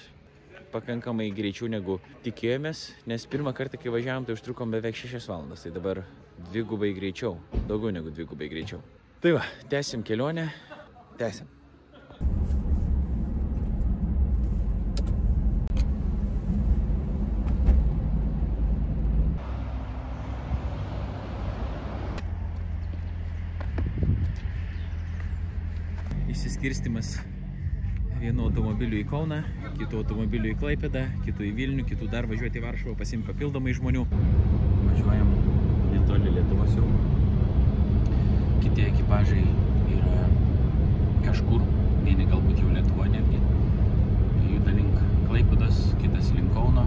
pakankamai 0.71 1.31
greičiau 1.35 1.69
negu 1.71 1.99
tikėjomės, 2.25 2.91
nes 3.11 3.27
pirmą 3.31 3.53
kartą, 3.57 3.79
kai 3.81 3.93
važiavom, 3.93 4.27
tai 4.27 4.37
užtrukom 4.37 4.71
beveik 4.75 4.99
6 4.99 5.27
valandas, 5.31 5.65
tai 5.65 5.75
dabar 5.75 6.05
dvigubai 6.51 6.93
greičiau, 6.97 7.39
daugiau 7.69 7.93
negu 7.95 8.13
dvigubai 8.15 8.51
greičiau. 8.51 8.83
Tai 9.21 9.35
va, 9.37 9.47
tęsim 9.69 10.05
kelionę, 10.07 10.49
tęsim. 11.21 11.51
Išsiskirstimas 26.31 27.19
vienu 28.21 28.45
automobiliu 28.51 28.99
į 29.01 29.07
Kauną, 29.09 29.39
kitų 29.79 30.03
automobiliu 30.03 30.53
į 30.53 30.59
Klaipėdą, 30.61 31.07
kitų 31.25 31.47
į 31.49 31.51
Vilnių, 31.57 31.85
kitų 31.89 32.09
dar 32.13 32.27
važiuoti 32.29 32.61
į 32.61 32.65
Varšuvą, 32.67 32.95
pasimti 32.99 33.31
papildomai 33.31 33.73
žmonių. 33.77 34.03
Važiuojam 34.11 35.31
netoli 35.95 36.35
Lietuvos 36.35 36.75
jau. 36.77 36.89
Kiti 38.61 38.85
ekipažai 38.91 39.45
yra 39.95 40.27
kažkur, 41.25 41.65
vieni 42.05 42.29
galbūt 42.29 42.61
jau 42.61 42.75
Lietuva 42.75 43.09
netgi. 43.15 43.41
Juda 44.51 44.77
link 44.77 45.01
Klaipėdos, 45.31 45.81
kitas 46.03 46.29
link 46.37 46.53
Kauno. 46.57 46.85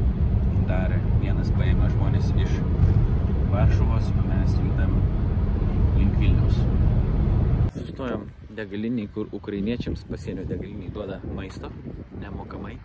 Dar 0.69 0.93
vienas 1.23 1.49
paėmė 1.57 1.89
žmonės 1.95 2.29
iš 2.45 2.61
Varšuvos, 3.53 4.13
o 4.13 4.29
mes 4.29 4.55
judam 4.61 4.95
link 5.97 6.15
Vilniaus. 6.21 6.63
Sustojom 7.73 8.32
degaliniai, 8.57 9.09
kur 9.13 9.29
ukrainiečiams 9.31 10.05
pasienio 10.09 10.45
degaliniai 10.49 10.91
duoda 10.93 11.19
maisto 11.35 11.71
nemokamai. 12.21 12.77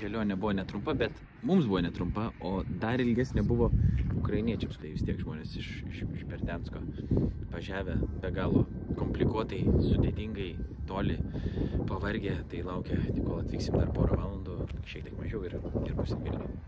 Kelionė 0.00 0.36
buvo 0.36 0.52
netrumpa, 0.58 0.94
bet 0.98 1.18
mums 1.46 1.68
buvo 1.70 1.82
netrumpa, 1.84 2.30
o 2.40 2.62
dar 2.84 3.00
ilgesnė 3.04 3.44
buvo 3.46 3.70
ukrainiečiams. 4.18 4.80
Tai 4.82 4.90
vis 4.94 5.04
tiek 5.06 5.20
žmonės 5.20 5.54
iš, 5.60 5.70
iš, 5.90 6.02
iš 6.18 6.26
Berdensko 6.30 6.82
važiavę 7.52 7.98
be 8.22 8.32
galo 8.34 8.64
komplikuotai, 8.98 9.62
sudėtingai, 9.90 10.50
toli, 10.88 11.18
pavargę, 11.88 12.38
tai 12.50 12.64
laukia, 12.66 12.98
kol 13.20 13.42
atvyksim 13.42 13.78
dar 13.78 13.92
porą 13.94 14.18
valandų, 14.24 14.58
šiek 14.88 15.08
tiek 15.08 15.18
mažiau 15.20 15.44
ir, 15.48 15.58
ir 15.86 15.98
busim 15.98 16.24
Vilniuje. 16.26 16.62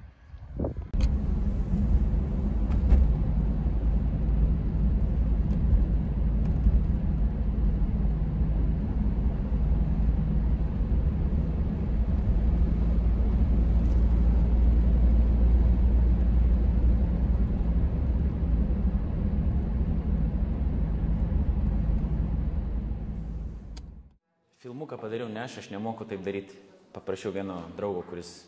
Filmuką 24.85 25.01
padariau 25.01 25.31
ne 25.33 25.41
aš, 25.41 25.55
aš 25.63 25.71
nemoku 25.73 26.05
taip 26.05 26.21
daryti. 26.21 26.53
Paprašiau 26.93 27.31
vieno 27.33 27.55
draugo, 27.73 28.03
kuris, 28.05 28.43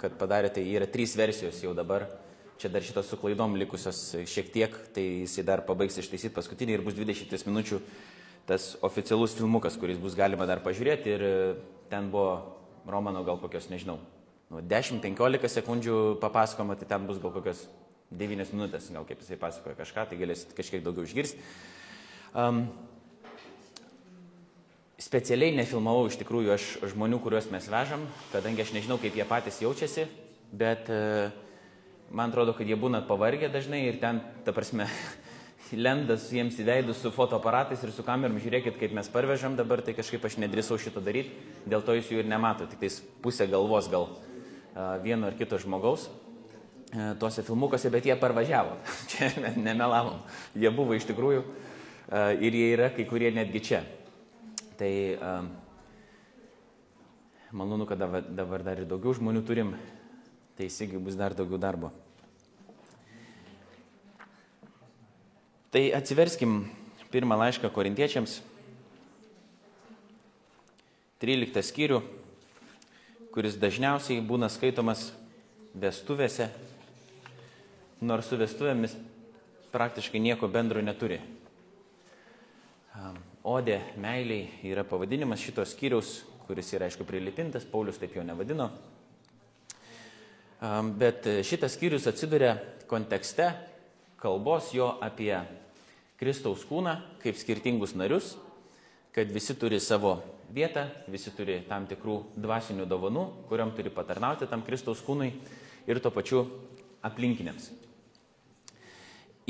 kad 0.00 0.16
padarė, 0.18 0.48
tai 0.50 0.64
yra 0.66 0.88
trys 0.90 1.14
versijos 1.14 1.60
jau 1.62 1.70
dabar. 1.70 2.08
Čia 2.58 2.66
dar 2.66 2.82
šitos 2.82 3.06
su 3.06 3.18
klaidom 3.20 3.54
likusios 3.54 4.00
šiek 4.26 4.50
tiek, 4.50 4.74
tai 4.90 5.04
jisai 5.22 5.44
dar 5.46 5.62
pabaigs 5.62 6.00
ištaisyti 6.02 6.34
paskutinį 6.34 6.74
ir 6.74 6.82
bus 6.82 6.98
20 6.98 7.46
minučių 7.46 7.78
tas 8.50 8.72
oficialus 8.82 9.38
filmukas, 9.38 9.78
kuris 9.78 10.02
bus 10.02 10.18
galima 10.18 10.50
dar 10.50 10.64
pažiūrėti. 10.66 11.14
Ir 11.14 11.26
ten 11.94 12.10
buvo 12.10 12.58
Romano 12.82 13.22
gal 13.22 13.38
kokios, 13.38 13.70
nežinau, 13.70 14.00
nu, 14.50 14.66
10-15 14.66 15.46
sekundžių 15.60 15.98
papasakoma, 16.26 16.74
tai 16.74 16.90
ten 16.90 17.06
bus 17.06 17.22
gal 17.22 17.30
kokios 17.38 17.68
9 18.10 18.50
minutės, 18.50 18.90
gal 18.90 19.06
kaip 19.06 19.22
jisai 19.22 19.38
pasakoja 19.38 19.78
kažką, 19.78 20.10
tai 20.10 20.24
galėsit 20.26 20.58
kažkiek 20.58 20.82
daugiau 20.82 21.06
išgirsti. 21.06 21.52
Um, 22.34 22.66
specialiai 25.02 25.54
nefilmavau 25.56 26.06
iš 26.06 26.18
tikrųjų 26.20 26.52
aš 26.54 26.66
žmonių, 26.92 27.18
kuriuos 27.22 27.48
mes 27.52 27.66
vežam, 27.70 28.04
kadangi 28.32 28.62
aš 28.62 28.72
nežinau, 28.76 28.98
kaip 29.02 29.16
jie 29.18 29.26
patys 29.26 29.58
jaučiasi, 29.62 30.06
bet 30.54 30.90
e, 30.92 31.30
man 32.14 32.30
atrodo, 32.30 32.54
kad 32.54 32.68
jie 32.68 32.78
būna 32.78 33.02
pavargę 33.08 33.50
dažnai 33.52 33.82
ir 33.88 33.98
ten, 34.02 34.20
ta 34.46 34.54
prasme, 34.54 34.86
lendas 35.86 36.28
jiems 36.30 36.58
į 36.60 36.66
veidus 36.68 37.00
su 37.02 37.10
fotoaparatais 37.14 37.82
ir 37.82 37.94
su 37.94 38.04
kamerom, 38.06 38.38
žiūrėkit, 38.42 38.76
kaip 38.78 38.94
mes 38.94 39.08
parvežam 39.10 39.56
dabar, 39.58 39.82
tai 39.82 39.96
kažkaip 39.96 40.22
aš 40.28 40.36
nedrįsau 40.42 40.78
šito 40.80 41.02
daryti, 41.02 41.34
dėl 41.66 41.82
to 41.82 41.96
jūs 41.98 42.12
jų 42.12 42.22
ir 42.22 42.30
nemato, 42.30 42.68
tik 42.70 42.84
tais 42.84 43.00
pusė 43.24 43.48
galvos 43.50 43.88
gal 43.90 44.06
e, 44.12 44.84
vieno 45.02 45.30
ar 45.32 45.38
kito 45.40 45.58
žmogaus 45.58 46.06
e, 46.06 47.10
tuose 47.18 47.42
filmukuose, 47.48 47.90
bet 47.90 48.06
jie 48.06 48.18
parvažiavo, 48.20 48.78
čia 49.10 49.32
nemelavom, 49.58 50.22
jie 50.54 50.70
buvo 50.70 50.94
iš 50.94 51.10
tikrųjų 51.10 51.42
ir 52.12 52.56
jie 52.58 52.64
yra 52.74 52.90
kai 52.92 53.06
kurie 53.08 53.30
netgi 53.32 53.60
čia. 53.64 53.78
Tai 54.82 55.18
um, 55.22 55.48
malonu, 57.52 57.84
kad 57.86 57.98
dabar, 58.34 58.62
dar 58.66 58.80
ir 58.82 58.88
daugiau 58.90 59.12
žmonių 59.14 59.44
turim, 59.46 59.68
tai 60.58 60.66
įsigiai 60.66 60.98
bus 60.98 61.14
dar 61.14 61.36
daugiau 61.38 61.60
darbo. 61.62 61.92
Tai 65.70 65.84
atsiverskim 65.94 66.64
pirmą 67.14 67.38
laišką 67.44 67.70
korintiečiams, 67.70 68.40
13 71.22 71.62
skyrių, 71.68 72.00
kuris 73.30 73.54
dažniausiai 73.62 74.18
būna 74.18 74.48
skaitomas 74.50 75.12
vestuvėse, 75.78 76.48
nors 78.02 78.26
su 78.26 78.40
vestuvėmis 78.42 78.98
praktiškai 79.70 80.26
nieko 80.26 80.50
bendro 80.50 80.82
neturi. 80.82 81.20
Odė 83.42 83.80
meiliai 83.98 84.46
yra 84.70 84.84
pavadinimas 84.86 85.40
šitos 85.42 85.72
skyriaus, 85.74 86.20
kuris 86.46 86.68
yra 86.76 86.86
aišku 86.86 87.02
prilipintas, 87.02 87.64
Paulius 87.66 87.98
taip 87.98 88.14
jo 88.14 88.22
nevadino. 88.22 88.68
Bet 91.00 91.26
šitas 91.42 91.74
skyrius 91.74 92.06
atsiduria 92.06 92.52
kontekste 92.86 93.48
kalbos 94.22 94.70
jo 94.70 94.92
apie 95.02 95.34
Kristaus 96.22 96.62
kūną 96.68 96.94
kaip 97.24 97.34
skirtingus 97.34 97.96
narius, 97.98 98.36
kad 99.10 99.26
visi 99.34 99.58
turi 99.58 99.82
savo 99.82 100.20
vietą, 100.54 100.86
visi 101.10 101.34
turi 101.34 101.64
tam 101.66 101.90
tikrų 101.90 102.20
dvasinių 102.38 102.86
dovanų, 102.86 103.26
kuriam 103.50 103.74
turi 103.74 103.90
patarnauti 103.90 104.46
tam 104.46 104.62
Kristaus 104.62 105.02
kūnui 105.02 105.32
ir 105.90 105.98
tuo 105.98 106.14
pačiu 106.14 106.46
aplinkiniams. 107.02 107.72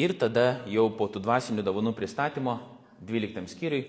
Ir 0.00 0.16
tada 0.16 0.62
jau 0.64 0.88
po 0.96 1.12
tų 1.12 1.20
dvasinių 1.20 1.61
dovanų 1.61 1.92
pristatymo 1.92 2.62
12 3.09 3.51
skyriui 3.51 3.85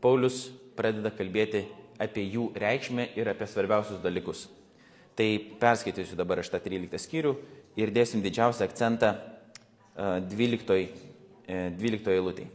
Paulius 0.00 0.48
pradeda 0.78 1.12
kalbėti 1.12 1.66
apie 2.00 2.24
jų 2.24 2.50
reikšmę 2.56 3.10
ir 3.18 3.28
apie 3.28 3.46
svarbiausius 3.48 4.00
dalykus. 4.02 4.46
Tai 5.16 5.28
perskaitysiu 5.60 6.16
dabar 6.16 6.40
aš 6.40 6.48
tą 6.54 6.60
13 6.64 7.02
skyrių 7.02 7.34
ir 7.80 7.92
dėsim 7.92 8.22
didžiausią 8.24 8.64
akcentą 8.64 9.12
12, 10.30 10.88
12 11.76 12.14
eilutėje. 12.14 12.48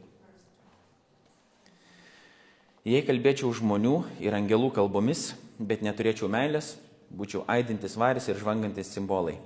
Jei 2.85 3.01
kalbėčiau 3.01 3.49
žmonių 3.57 3.95
ir 4.21 4.35
angelų 4.37 4.67
kalbomis, 4.75 5.31
bet 5.57 5.81
neturėčiau 5.81 6.27
meilės, 6.29 6.75
būčiau 7.09 7.41
aidintis 7.49 7.95
varis 7.97 8.27
ir 8.29 8.37
žvangantis 8.37 8.91
simbolai. 8.93 9.39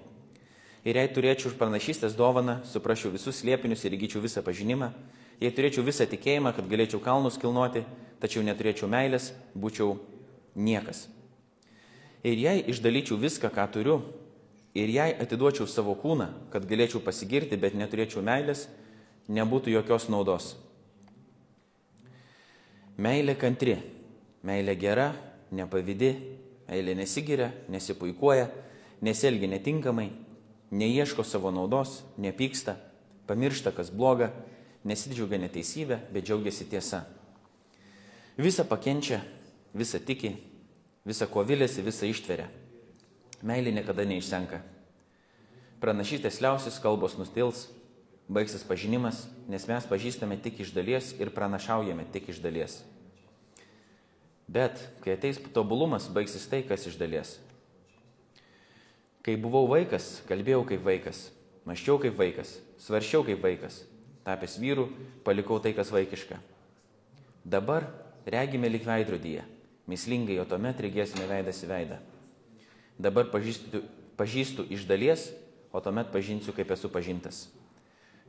Ir 0.83 0.99
jei 0.99 1.11
turėčiau 1.11 1.53
pranašystės 1.59 2.17
dovaną, 2.19 2.57
suprasčiau 2.67 3.13
visus 3.13 3.39
liepinius 3.47 3.85
ir 3.87 3.95
įgyčiau 3.95 4.23
visą 4.23 4.43
pažinimą, 4.43 4.91
jei 5.39 5.51
turėčiau 5.55 5.85
visą 5.87 6.07
tikėjimą, 6.09 6.53
kad 6.55 6.67
galėčiau 6.69 7.01
kalnus 7.03 7.39
kilnoti, 7.39 7.85
tačiau 8.19 8.43
neturėčiau 8.43 8.89
meilės, 8.91 9.31
būčiau 9.55 9.97
niekas. 10.59 11.07
Ir 12.23 12.35
jei 12.35 12.63
išdalyčiau 12.67 13.19
viską, 13.19 13.51
ką 13.55 13.65
turiu, 13.71 14.01
ir 14.75 14.91
jei 14.91 15.13
atiduočiau 15.15 15.67
savo 15.67 15.95
kūną, 15.99 16.27
kad 16.51 16.67
galėčiau 16.67 16.99
pasigirti, 17.03 17.57
bet 17.57 17.77
neturėčiau 17.79 18.23
meilės, 18.25 18.67
nebūtų 19.31 19.71
jokios 19.77 20.09
naudos. 20.11 20.53
Meilė 22.99 23.37
kantri, 23.39 23.77
meilė 24.43 24.75
gera, 24.75 25.13
nepavydi, 25.55 26.11
meilė 26.67 26.97
nesigiria, 26.99 27.53
nesipuikuoja, 27.71 28.49
nesielgia 29.05 29.47
netinkamai, 29.53 30.09
neieško 30.75 31.23
savo 31.23 31.53
naudos, 31.55 32.01
nepyksta, 32.19 32.75
pamiršta, 33.29 33.71
kas 33.71 33.93
bloga, 33.95 34.33
nesidžiaugia 34.89 35.39
neteisybė, 35.41 35.99
bet 36.13 36.25
džiaugiasi 36.27 36.67
tiesa. 36.71 37.03
Visa 38.39 38.65
pakenčia, 38.65 39.21
visa 39.73 39.99
tiki, 39.99 40.33
visa 41.05 41.27
ko 41.29 41.43
vilėsi, 41.45 41.83
visa 41.85 42.09
ištveria. 42.09 42.47
Meilė 43.45 43.73
niekada 43.75 44.05
neišsenka. 44.07 44.61
Pranašystės 45.79 46.41
liausis, 46.43 46.79
kalbos 46.83 47.15
nustils, 47.19 47.67
baigsis 48.29 48.65
pažinimas, 48.67 49.25
nes 49.49 49.65
mes 49.69 49.87
pažįstame 49.89 50.37
tik 50.43 50.61
iš 50.63 50.73
dalies 50.75 51.13
ir 51.19 51.31
pranašaujame 51.35 52.05
tik 52.13 52.29
iš 52.33 52.41
dalies. 52.43 52.81
Bet 54.49 54.81
kai 55.03 55.13
ateis 55.15 55.39
tobulumas, 55.53 56.09
baigsis 56.11 56.47
tai, 56.49 56.63
kas 56.65 56.87
iš 56.89 56.97
dalies. 56.99 57.37
Kai 59.25 59.35
buvau 59.37 59.67
vaikas, 59.69 60.21
kalbėjau 60.29 60.63
kaip 60.71 60.85
vaikas, 60.85 61.27
maščiau 61.69 61.99
kaip 62.01 62.15
vaikas, 62.17 62.55
svarščiau 62.81 63.25
kaip 63.27 63.43
vaikas, 63.43 63.83
tapęs 64.29 64.59
vyru, 64.61 64.87
palikau 65.25 65.57
tai, 65.59 65.73
kas 65.73 65.89
vaikiška. 65.93 66.37
Dabar 67.49 67.87
regime 68.29 68.69
lik 68.69 68.85
veidrodyje, 68.85 69.45
mislingai, 69.89 70.37
o 70.41 70.45
tuomet 70.45 70.81
regėsime 70.85 71.25
veidas 71.29 71.63
į 71.65 71.69
veidą. 71.71 71.97
Dabar 72.99 73.29
pažįstu, 73.33 73.81
pažįstu 74.19 74.67
iš 74.69 74.85
dalies, 74.85 75.29
o 75.73 75.81
tuomet 75.81 76.11
pažinsiu, 76.13 76.53
kaip 76.53 76.69
esu 76.75 76.91
pažintas. 76.93 77.47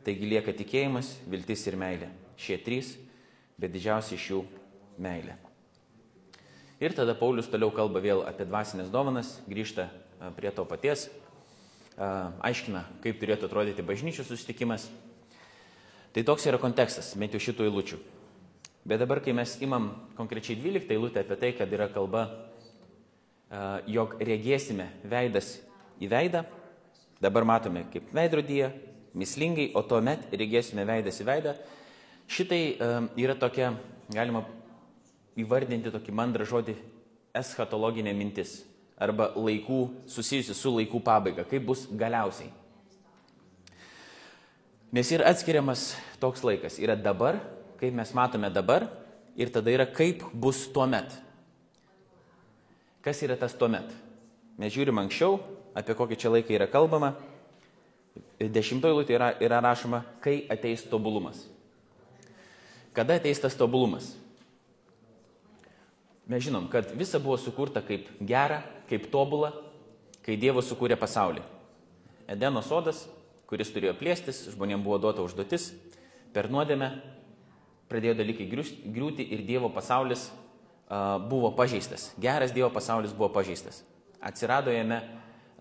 Taigi 0.06 0.28
lieka 0.30 0.54
tikėjimas, 0.56 1.18
viltis 1.28 1.66
ir 1.68 1.76
meilė. 1.76 2.08
Šie 2.40 2.56
trys, 2.64 2.94
bet 3.60 3.74
didžiausia 3.74 4.16
iš 4.16 4.28
jų 4.30 4.42
meilė. 4.96 5.36
Ir 6.80 6.94
tada 6.96 7.12
Paulius 7.12 7.50
toliau 7.52 7.68
kalba 7.76 8.00
vėl 8.00 8.22
apie 8.24 8.46
dvasinės 8.48 8.88
dovanas, 8.88 9.34
grįžta 9.50 9.90
prie 10.38 10.48
to 10.54 10.64
paties, 10.64 11.10
aiškina, 12.00 12.86
kaip 13.04 13.20
turėtų 13.20 13.50
atrodyti 13.50 13.84
bažnyčių 13.84 14.24
susitikimas. 14.24 14.88
Tai 16.10 16.24
toks 16.26 16.46
yra 16.50 16.58
kontekstas, 16.58 17.12
bent 17.18 17.36
jau 17.36 17.40
šitų 17.42 17.68
eilučių. 17.68 17.98
Bet 18.90 18.98
dabar, 18.98 19.20
kai 19.22 19.34
mes 19.36 19.52
imam 19.62 19.90
konkrečiai 20.18 20.56
12 20.58 20.90
eilutę 20.90 21.22
apie 21.22 21.36
tai, 21.38 21.50
kad 21.54 21.70
yra 21.70 21.86
kalba, 21.92 22.24
a, 23.50 23.78
jog 23.86 24.16
regėsime 24.18 24.88
veidas 25.06 25.58
į 26.02 26.08
veidą, 26.10 26.42
dabar 27.22 27.46
matome 27.46 27.84
kaip 27.92 28.08
veidrodyje, 28.16 28.72
mislingai, 29.14 29.68
o 29.78 29.84
tuomet 29.86 30.32
regėsime 30.34 30.86
veidas 30.88 31.20
į 31.22 31.28
veidą, 31.28 31.54
šitai 32.26 32.62
a, 32.74 32.90
yra 33.20 33.36
tokia, 33.38 33.74
galima 34.10 34.42
įvardinti 35.38 35.92
tokį 35.94 36.16
mandrą 36.16 36.48
žodį 36.48 36.74
eschatologinė 37.38 38.16
mintis 38.16 38.64
arba 39.00 39.30
laikų 39.36 39.84
susijusi 40.10 40.56
su 40.56 40.74
laikų 40.74 40.98
pabaiga, 41.04 41.46
kaip 41.48 41.68
bus 41.70 41.86
galiausiai. 41.88 42.50
Nes 44.90 45.10
yra 45.14 45.28
atskiriamas 45.30 45.94
toks 46.18 46.42
laikas. 46.42 46.80
Yra 46.82 46.96
dabar, 46.98 47.38
kaip 47.78 47.94
mes 47.94 48.10
matome 48.14 48.50
dabar, 48.50 48.88
ir 49.38 49.50
tada 49.54 49.70
yra 49.70 49.86
kaip 49.86 50.24
bus 50.34 50.66
tuo 50.74 50.86
met. 50.90 51.14
Kas 53.00 53.22
yra 53.22 53.36
tas 53.38 53.54
tuo 53.54 53.70
met? 53.70 53.86
Mes 54.58 54.72
žiūrim 54.74 54.98
anksčiau, 55.00 55.38
apie 55.78 55.94
kokį 55.96 56.18
čia 56.20 56.32
laiką 56.34 56.56
yra 56.58 56.66
kalbama. 56.68 57.14
Dešimtoji 58.40 58.96
lūtė 58.96 59.14
yra, 59.14 59.30
yra 59.40 59.60
rašoma, 59.62 60.02
kai 60.20 60.42
ateis 60.50 60.82
tobulumas. 60.90 61.44
Kada 62.92 63.16
ateis 63.20 63.38
tas 63.40 63.54
tobulumas? 63.54 64.10
Mes 66.30 66.42
žinom, 66.42 66.66
kad 66.70 66.90
visa 66.98 67.18
buvo 67.22 67.38
sukurta 67.38 67.82
kaip 67.82 68.10
gera, 68.26 68.60
kaip 68.90 69.06
tobula, 69.10 69.52
kai 70.26 70.36
Dievas 70.38 70.68
sukūrė 70.70 70.98
pasaulį. 70.98 71.42
Edeno 72.30 72.62
sodas, 72.62 73.06
kuris 73.50 73.72
turėjo 73.74 73.96
plėstis, 73.98 74.44
žmonėms 74.54 74.84
buvo 74.86 75.00
duota 75.02 75.24
užduotis, 75.26 75.72
per 76.34 76.48
nuodėmę 76.50 76.92
pradėjo 77.90 78.14
dalykai 78.20 78.46
griūti 78.50 79.26
ir 79.34 79.42
Dievo 79.46 79.72
pasaulis 79.74 80.28
uh, 80.30 81.18
buvo 81.18 81.50
pažeistas. 81.58 82.12
Geras 82.22 82.54
Dievo 82.54 82.70
pasaulis 82.70 83.14
buvo 83.16 83.32
pažeistas. 83.34 83.82
Atsirado 84.22 84.70
jame 84.70 85.00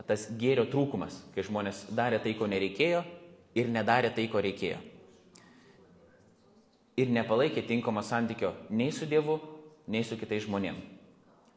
tas 0.08 0.28
gėrio 0.40 0.68
trūkumas, 0.70 1.18
kai 1.34 1.44
žmonės 1.46 1.88
darė 1.94 2.22
tai, 2.24 2.36
ko 2.38 2.48
nereikėjo 2.50 3.04
ir 3.58 3.74
nedarė 3.74 4.14
tai, 4.16 4.30
ko 4.32 4.42
reikėjo. 4.42 4.78
Ir 7.00 7.12
nepalaikė 7.16 7.64
tinkamo 7.68 8.04
santykio 8.04 8.54
nei 8.70 8.94
su 8.94 9.08
Dievu, 9.10 9.40
nei 9.88 10.06
su 10.06 10.18
kitais 10.20 10.46
žmonėmis. 10.46 10.98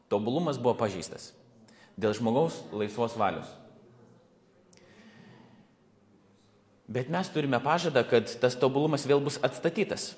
Tobulumas 0.09 0.59
buvo 0.61 0.75
pažeistas 0.77 1.31
dėl 1.97 2.13
žmogaus 2.17 2.59
laisvos 2.73 3.15
valios. 3.17 3.49
Bet 6.87 7.09
mes 7.09 7.29
turime 7.31 7.59
pažadą, 7.63 8.03
kad 8.07 8.27
tas 8.41 8.57
tobulumas 8.59 9.07
vėl 9.07 9.21
bus 9.23 9.39
atstatytas. 9.43 10.13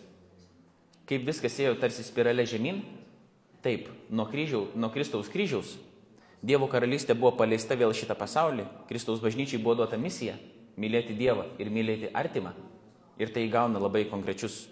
Kaip 1.05 1.27
viskas 1.27 1.59
ėjo 1.61 1.75
tarsi 1.77 2.03
spirale 2.03 2.45
žemyn, 2.49 2.81
taip, 3.61 3.91
nuo, 4.09 4.25
kryžiau, 4.29 4.71
nuo 4.73 4.89
Kristaus 4.93 5.29
kryžiaus 5.29 5.75
Dievo 6.45 6.67
karalystė 6.69 7.15
buvo 7.17 7.31
paleista 7.39 7.73
vėl 7.73 7.93
šitą 7.95 8.13
pasaulį, 8.17 8.67
Kristaus 8.85 9.21
bažnyčiai 9.23 9.57
buvo 9.61 9.79
duota 9.79 9.97
misija- 9.97 10.35
mylėti 10.81 11.15
Dievą 11.17 11.45
ir 11.57 11.71
mylėti 11.73 12.11
artimą. 12.13 12.53
Ir 13.17 13.31
tai 13.33 13.47
įgauna 13.47 13.79
labai 13.79 14.03
konkrečius 14.05 14.67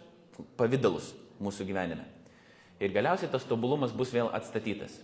pavydalus 0.58 1.14
mūsų 1.42 1.66
gyvenime. 1.66 2.06
Ir 2.80 2.90
galiausiai 2.90 3.32
tas 3.32 3.44
tobulumas 3.44 3.92
bus 3.92 4.12
vėl 4.12 4.30
atstatytas. 4.34 5.00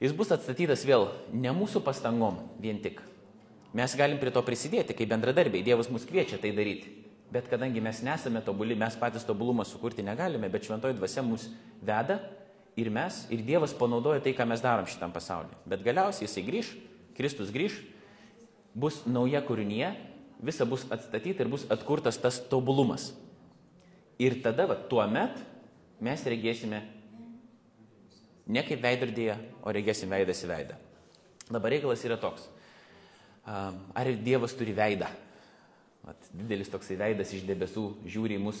Jis 0.00 0.12
bus 0.12 0.28
atstatytas 0.28 0.84
vėl 0.84 1.08
ne 1.32 1.48
mūsų 1.48 1.80
pastangom 1.82 2.36
vien 2.60 2.82
tik. 2.82 3.00
Mes 3.74 3.96
galim 3.98 4.20
prie 4.20 4.30
to 4.30 4.42
prisidėti, 4.46 4.94
kaip 4.96 5.10
bendradarbiai. 5.10 5.64
Dievas 5.66 5.90
mus 5.90 6.06
kviečia 6.08 6.38
tai 6.42 6.52
daryti. 6.56 6.92
Bet 7.32 7.48
kadangi 7.50 7.82
mes 7.82 8.02
nesame 8.06 8.40
tobuli, 8.44 8.76
mes 8.78 8.94
patys 8.98 9.26
tobulumą 9.26 9.66
sukurti 9.66 10.04
negalime, 10.06 10.48
bet 10.52 10.68
šventoji 10.68 10.94
dvasia 10.94 11.24
mus 11.26 11.48
veda 11.82 12.20
ir 12.78 12.90
mes, 12.92 13.24
ir 13.34 13.42
Dievas 13.42 13.74
panaudoja 13.74 14.22
tai, 14.22 14.34
ką 14.36 14.46
mes 14.46 14.62
darom 14.62 14.86
šitam 14.86 15.12
pasauliu. 15.12 15.56
Bet 15.66 15.82
galiausiai 15.84 16.28
jisai 16.28 16.44
grįž, 16.46 16.72
Kristus 17.16 17.50
grįž, 17.50 17.80
bus 18.76 19.00
nauja 19.08 19.42
kūrinyje, 19.42 19.90
visa 20.44 20.66
bus 20.68 20.84
atstatyta 20.92 21.42
ir 21.42 21.50
bus 21.50 21.64
atkurtas 21.72 22.20
tas 22.20 22.38
tobulumas. 22.50 23.10
Ir 24.22 24.38
tada, 24.44 24.68
va, 24.68 24.76
tuo 24.76 25.02
met 25.10 25.40
mes 26.00 26.22
regėsime 26.28 26.82
ne 28.46 28.62
kaip 28.62 28.84
veidrodėje, 28.84 29.36
o 29.66 29.72
regėsim 29.74 30.12
veidas 30.12 30.44
į 30.44 30.50
veidą. 30.52 30.76
Dabar 31.50 31.74
reikalas 31.74 32.04
yra 32.06 32.18
toks. 32.20 32.46
Ar 33.46 34.10
Dievas 34.22 34.56
turi 34.58 34.74
veidą? 34.74 35.08
Vat, 36.06 36.28
didelis 36.34 36.70
toksai 36.70 36.98
veidas 36.98 37.32
iš 37.34 37.44
debesų 37.46 37.84
žiūri 38.06 38.36
į 38.38 38.42
mus, 38.42 38.60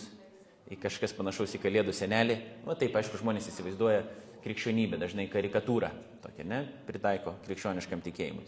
į 0.70 0.78
kažkas 0.82 1.14
panašaus 1.14 1.54
į 1.54 1.60
kalėdų 1.62 1.94
senelį. 1.94 2.38
Na 2.66 2.74
taip, 2.78 2.94
aišku, 2.98 3.20
žmonės 3.20 3.46
įsivaizduoja 3.52 4.00
krikščionybę, 4.42 4.98
dažnai 4.98 5.28
karikatūrą, 5.30 5.90
tokia, 6.22 6.46
ne, 6.46 6.60
pritaiko 6.86 7.36
krikščioniškam 7.46 8.02
tikėjimui. 8.02 8.46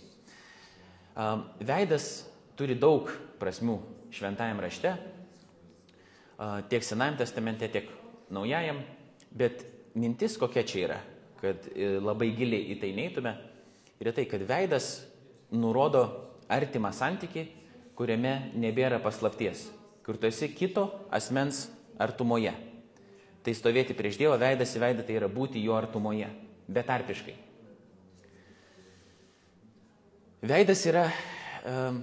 Veidas 1.66 2.10
turi 2.58 2.74
daug 2.78 3.10
prasmių 3.38 3.78
šventajam 4.14 4.62
rašte, 4.62 4.94
tiek 6.70 6.86
Senajam 6.86 7.18
testamente, 7.18 7.70
tiek 7.70 7.90
Naujajam, 8.30 8.82
bet 9.34 9.64
mintis 9.98 10.36
kokia 10.38 10.62
čia 10.68 10.80
yra, 10.84 10.98
kad 11.40 11.64
e, 11.72 11.94
labai 11.96 12.28
giliai 12.36 12.74
į 12.74 12.78
tai 12.82 12.90
neįtume, 12.92 13.32
yra 14.02 14.12
tai, 14.14 14.26
kad 14.28 14.42
veidas 14.46 14.90
nurodo 15.54 16.27
artimą 16.48 16.92
santyki, 16.96 17.46
kuriame 17.98 18.52
nebėra 18.56 19.00
paslapties, 19.02 19.66
kur 20.06 20.16
tu 20.16 20.28
esi 20.30 20.48
kito 20.54 20.86
asmens 21.14 21.66
artumoje. 22.00 22.54
Tai 23.42 23.54
stovėti 23.54 23.96
prieš 23.96 24.18
Dievą 24.20 24.38
veidas 24.40 24.74
į 24.76 24.82
veidą 24.82 25.04
tai 25.06 25.18
yra 25.18 25.28
būti 25.30 25.62
jo 25.62 25.76
artumoje, 25.78 26.28
betarpiškai. 26.70 27.34
Veidas 30.48 30.84
yra 30.86 31.08
um, 31.66 32.02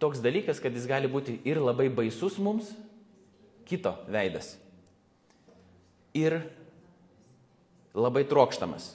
toks 0.00 0.22
dalykas, 0.24 0.60
kad 0.62 0.72
jis 0.72 0.88
gali 0.88 1.10
būti 1.10 1.36
ir 1.48 1.60
labai 1.60 1.90
baisus 1.92 2.38
mums, 2.40 2.70
kito 3.68 3.92
veidas. 4.08 4.54
Ir 6.16 6.40
labai 7.92 8.24
trokštamas. 8.28 8.94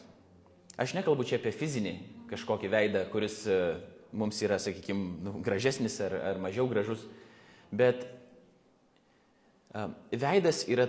Aš 0.77 0.93
nekalbu 0.97 1.25
čia 1.25 1.37
apie 1.37 1.53
fizinį 1.53 1.93
kažkokį 2.29 2.69
veidą, 2.73 3.05
kuris 3.13 3.43
uh, 3.49 3.77
mums 4.17 4.39
yra, 4.41 4.57
sakykime, 4.61 5.17
nu, 5.25 5.35
gražesnis 5.45 5.99
ar, 6.03 6.15
ar 6.31 6.39
mažiau 6.41 6.67
gražus, 6.69 7.03
bet 7.71 8.03
uh, 9.75 9.91
veidas 10.11 10.63
yra 10.69 10.87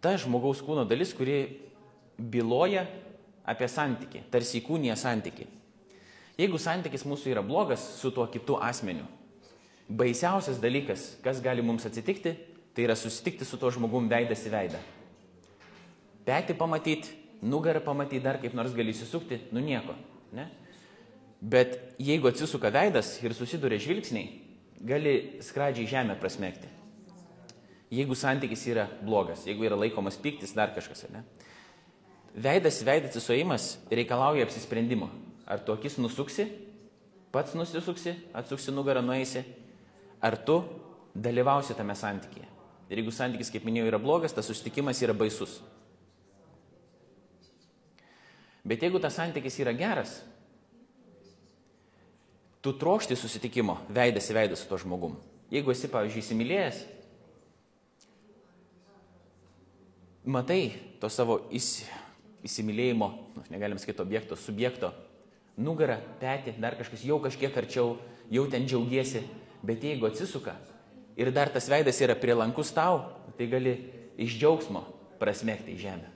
ta 0.00 0.16
žmogaus 0.20 0.62
kūno 0.64 0.86
dalis, 0.88 1.12
kuri 1.16 1.38
byloja 2.16 2.86
apie 3.46 3.68
santyki, 3.70 4.24
tarsi 4.32 4.60
įkūnija 4.60 4.96
santyki. 4.98 5.46
Jeigu 6.36 6.58
santykis 6.60 7.06
mūsų 7.08 7.32
yra 7.32 7.44
blogas 7.44 7.84
su 8.00 8.10
tuo 8.12 8.26
kitu 8.28 8.58
asmeniu, 8.60 9.06
baisiausias 9.88 10.58
dalykas, 10.60 11.14
kas 11.24 11.40
gali 11.44 11.64
mums 11.64 11.86
atsitikti, 11.88 12.34
tai 12.76 12.84
yra 12.84 12.96
susitikti 12.98 13.46
su 13.48 13.56
tuo 13.60 13.70
žmogum 13.72 14.10
veidas 14.10 14.42
į 14.44 14.52
veidą. 14.52 14.80
Petį 16.26 16.56
pamatyti, 16.58 17.14
nugarą 17.46 17.80
pamatyti, 17.84 18.24
dar 18.24 18.40
kaip 18.42 18.56
nors 18.58 18.74
gali 18.76 18.92
įsisukti, 18.92 19.46
nu 19.54 19.62
nieko. 19.64 19.94
Ne? 20.36 20.48
Bet 21.46 21.76
jeigu 22.02 22.26
atsisuka 22.26 22.72
veidas 22.74 23.12
ir 23.22 23.34
susiduria 23.36 23.78
žvilgsniai, 23.78 24.32
gali 24.82 25.38
skradžiai 25.44 25.86
žemę 25.86 26.16
prasmekti. 26.18 26.66
Jeigu 27.92 28.16
santykis 28.18 28.64
yra 28.66 28.88
blogas, 29.06 29.44
jeigu 29.46 29.68
yra 29.68 29.78
laikomas 29.78 30.18
piktis, 30.18 30.56
dar 30.56 30.72
kažkas, 30.74 31.04
ne? 31.14 31.22
Veidas 32.34 32.80
į 32.82 32.88
veidą 32.88 33.08
atsisuojimas 33.08 33.68
reikalauja 33.88 34.44
apsisprendimo. 34.44 35.08
Ar 35.46 35.62
tu 35.62 35.72
akis 35.72 36.00
nusuksi, 36.02 36.48
pats 37.32 37.54
nusisuksi, 37.54 38.16
atsuksi 38.34 38.74
nugarą, 38.74 39.04
nueisi, 39.06 39.44
ar 40.20 40.34
tu 40.42 40.58
dalyvausi 41.14 41.78
tame 41.78 41.94
santykėje. 41.94 42.50
Ir 42.90 43.00
jeigu 43.00 43.14
santykis, 43.14 43.52
kaip 43.54 43.64
minėjau, 43.66 43.86
yra 43.92 44.02
blogas, 44.02 44.34
tas 44.34 44.50
susitikimas 44.50 44.98
yra 45.06 45.14
baisus. 45.14 45.60
Bet 48.66 48.82
jeigu 48.82 48.98
tas 48.98 49.14
santykis 49.14 49.60
yra 49.62 49.72
geras, 49.78 50.18
tu 52.66 52.74
trokšti 52.74 53.14
susitikimo 53.14 53.78
veidas 53.94 54.26
į 54.26 54.34
veidą 54.40 54.58
su 54.58 54.66
to 54.66 54.80
žmogum. 54.82 55.14
Jeigu 55.54 55.70
esi, 55.70 55.86
pavyzdžiui, 55.86 56.24
įsimylėjęs, 56.24 56.80
matai 60.34 60.72
to 60.98 61.06
savo 61.06 61.36
įs, 61.54 61.84
įsimylėjimo, 62.42 63.08
nu, 63.36 63.44
negalim 63.54 63.78
sakyti 63.78 64.02
objekto, 64.02 64.34
subjekto, 64.34 64.90
nugarą, 65.62 66.00
petį, 66.18 66.56
dar 66.58 66.74
kažkas, 66.80 67.06
jau 67.06 67.20
kažkiek 67.22 67.54
arčiau, 67.54 67.94
jau 68.34 68.44
ten 68.50 68.66
džiaugiesi, 68.66 69.22
bet 69.62 69.86
jeigu 69.86 70.10
atsisuka, 70.10 70.56
ir 71.14 71.30
dar 71.30 71.54
tas 71.54 71.70
veidas 71.70 72.02
yra 72.02 72.18
prielankus 72.18 72.74
tau, 72.74 73.04
tai 73.38 73.46
gali 73.52 73.78
iš 74.18 74.40
džiaugsmo 74.40 74.82
prasmekti 75.22 75.78
į 75.78 75.82
žemę. 75.86 76.10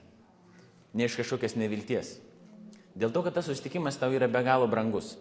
Ne 0.99 1.07
iš 1.07 1.15
kažkokios 1.15 1.55
nevilties. 1.55 2.17
Dėl 2.91 3.15
to, 3.15 3.23
kad 3.23 3.39
tas 3.39 3.47
susitikimas 3.47 3.95
tau 3.95 4.11
yra 4.11 4.27
be 4.27 4.43
galo 4.43 4.67
brangus. 4.67 5.15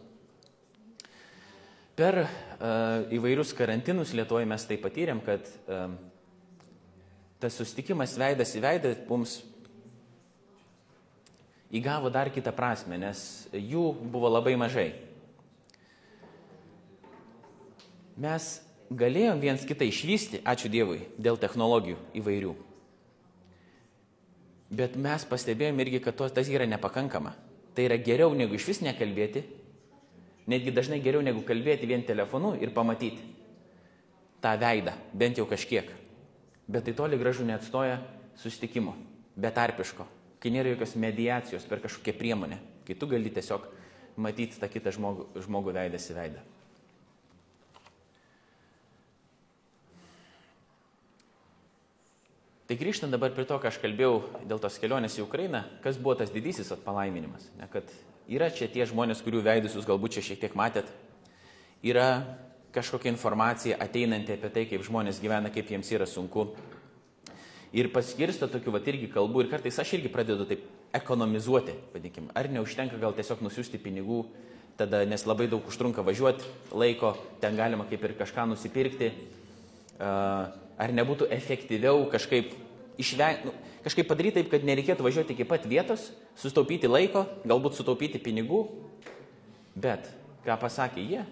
Per 2.01 2.17
uh, 2.17 2.31
įvairius 3.13 3.51
karantinus 3.53 4.15
Lietuvoje 4.17 4.47
mes 4.49 4.63
tai 4.65 4.79
patyrėm, 4.81 5.19
kad 5.21 5.45
uh, 5.69 5.91
tas 7.43 7.59
susitikimas 7.61 8.15
veidas 8.17 8.55
į 8.57 8.63
veidą 8.65 8.95
mums 9.11 9.35
įgavo 11.77 12.09
dar 12.09 12.33
kitą 12.33 12.55
prasme, 12.57 12.97
nes 12.97 13.21
jų 13.53 13.85
buvo 14.01 14.33
labai 14.33 14.57
mažai. 14.57 14.89
Mes 18.21 18.49
galėjom 18.89 19.45
viens 19.45 19.69
kitą 19.69 19.85
išvysti, 19.85 20.41
ačiū 20.49 20.73
Dievui, 20.73 21.05
dėl 21.21 21.37
technologijų 21.41 22.01
įvairių. 22.17 22.57
Bet 24.73 24.97
mes 24.97 25.29
pastebėjom 25.29 25.85
irgi, 25.85 26.01
kad 26.01 26.17
tos, 26.17 26.33
tas 26.33 26.49
yra 26.49 26.65
nepakankama. 26.65 27.37
Tai 27.77 27.91
yra 27.91 28.01
geriau 28.01 28.33
negu 28.33 28.57
iš 28.57 28.73
vis 28.73 28.81
nekalbėti, 28.89 29.45
netgi 30.51 30.75
dažnai 30.75 31.01
geriau 31.03 31.23
negu 31.23 31.45
kalbėti 31.47 31.89
vien 31.89 32.03
telefonu 32.07 32.57
ir 32.59 32.75
pamatyti 32.75 33.23
tą 34.43 34.55
veidą, 34.61 34.95
bent 35.15 35.39
jau 35.39 35.47
kažkiek. 35.49 35.91
Bet 36.71 36.87
tai 36.87 36.95
toli 36.97 37.19
gražu 37.21 37.45
neatstoja 37.47 37.99
susitikimo, 38.39 38.95
betarpiško, 39.41 40.07
kai 40.41 40.53
nėra 40.55 40.73
jokios 40.75 40.97
mediacijos 41.01 41.67
per 41.69 41.83
kažkokią 41.85 42.15
priemonę, 42.19 42.61
kai 42.87 42.97
tu 42.97 43.09
gali 43.11 43.33
tiesiog 43.33 43.67
matyti 44.21 44.61
tą 44.61 44.71
kitą 44.71 44.95
žmogų, 44.97 45.29
žmogų 45.45 45.75
veidas 45.77 46.09
į 46.11 46.17
veidą. 46.17 46.47
Tai 52.71 52.77
grįžtant 52.79 53.11
dabar 53.11 53.33
prie 53.35 53.43
to, 53.51 53.57
ką 53.59 53.67
aš 53.67 53.81
kalbėjau 53.83 54.45
dėl 54.47 54.61
tos 54.63 54.77
kelionės 54.79 55.17
į 55.19 55.25
Ukrainą, 55.25 55.65
kas 55.83 55.97
buvo 55.99 56.15
tas 56.21 56.31
didysis 56.31 56.71
atpalaiminimas. 56.71 57.49
Ne, 57.59 57.67
kad 57.67 57.89
yra 58.31 58.51
čia 58.55 58.71
tie 58.71 58.87
žmonės, 58.87 59.23
kurių 59.27 59.43
veidus 59.45 59.75
jūs 59.75 59.88
galbūt 59.88 60.16
čia 60.16 60.27
šiek 60.31 60.45
tiek 60.45 60.57
matėt, 60.59 60.90
yra 61.83 62.38
kažkokia 62.75 63.11
informacija 63.11 63.79
ateinanti 63.83 64.37
apie 64.37 64.51
tai, 64.55 64.66
kaip 64.71 64.85
žmonės 64.87 65.19
gyvena, 65.23 65.51
kaip 65.51 65.71
jiems 65.73 65.90
yra 65.90 66.07
sunku. 66.07 66.53
Ir 67.75 67.90
paskirsto 67.95 68.49
tokių, 68.51 68.75
va 68.75 68.81
irgi 68.83 69.11
kalbų, 69.11 69.45
ir 69.45 69.51
kartais 69.51 69.79
aš 69.79 69.95
irgi 69.99 70.11
pradedu 70.11 70.47
taip 70.47 70.62
ekonomizuoti, 70.95 71.75
vadinkim. 71.95 72.31
Ar 72.35 72.49
neužtenka 72.51 72.99
gal 72.99 73.14
tiesiog 73.14 73.43
nusiųsti 73.47 73.79
pinigų, 73.83 74.25
tada, 74.79 75.05
nes 75.07 75.27
labai 75.27 75.47
daug 75.51 75.66
užtrunka 75.66 76.03
važiuoti 76.07 76.47
laiko, 76.75 77.14
ten 77.43 77.59
galima 77.59 77.87
kaip 77.90 78.03
ir 78.07 78.16
kažką 78.19 78.49
nusipirkti. 78.51 79.12
Ar 80.01 80.95
nebūtų 80.97 81.29
efektyviau 81.37 82.07
kažkaip, 82.11 82.55
išveng, 82.99 83.45
nu, 83.47 83.55
kažkaip 83.85 84.09
padaryti 84.11 84.40
taip, 84.40 84.51
kad 84.53 84.64
nereikėtų 84.66 85.05
važiuoti 85.07 85.35
iki 85.37 85.47
pat 85.49 85.66
vietos, 85.69 86.11
sustaupyti 86.38 86.90
laiko, 86.90 87.25
galbūt 87.49 87.79
sutaupyti 87.79 88.21
pinigų. 88.23 88.64
Bet 89.81 90.09
ką 90.45 90.57
pasakė 90.61 91.05
jie 91.05 91.25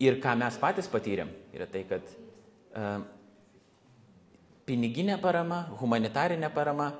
ir 0.00 0.18
ką 0.22 0.34
mes 0.40 0.56
patys 0.60 0.88
patyrėm, 0.90 1.30
yra 1.54 1.68
tai, 1.70 1.84
kad 1.88 2.06
uh, 2.08 3.04
piniginė 4.68 5.20
parama, 5.20 5.66
humanitarinė 5.82 6.50
parama 6.54 6.90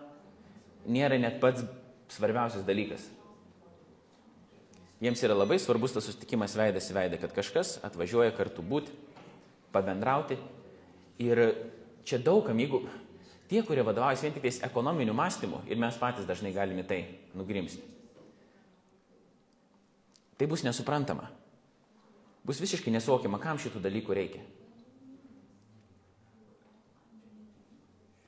nėra 0.87 1.19
net 1.21 1.41
pats 1.43 1.65
svarbiausias 2.13 2.67
dalykas. 2.69 3.09
Jiems 5.01 5.23
yra 5.25 5.33
labai 5.33 5.57
svarbus 5.57 5.95
tas 5.97 6.05
susitikimas 6.05 6.53
veidas 6.59 6.91
į 6.93 6.97
veidą, 6.99 7.21
kad 7.23 7.33
kažkas 7.33 7.79
atvažiuoja 7.87 8.35
kartu 8.37 8.61
būti, 8.61 8.93
pabendrauti 9.73 10.37
Ir 11.21 11.41
čia 12.09 12.17
daugam, 12.17 12.57
jeigu 12.57 12.81
tie, 13.51 13.65
kurie 13.67 13.83
vadovaujasi 13.83 14.29
vien 14.29 14.37
tik 14.37 14.47
tais 14.47 14.63
ekonominiu 14.67 15.15
mąstymu, 15.17 15.65
ir 15.67 15.79
mes 15.81 15.99
patys 15.99 16.29
dažnai 16.29 16.55
galime 16.55 16.85
tai 16.87 17.03
nugrimsti, 17.35 17.83
tai 20.39 20.49
bus 20.49 20.63
nesuprantama. 20.65 21.29
Bus 22.47 22.61
visiškai 22.63 22.93
nesuokiama, 22.95 23.37
kam 23.43 23.59
šitų 23.61 23.83
dalykų 23.85 24.15
reikia. 24.17 24.41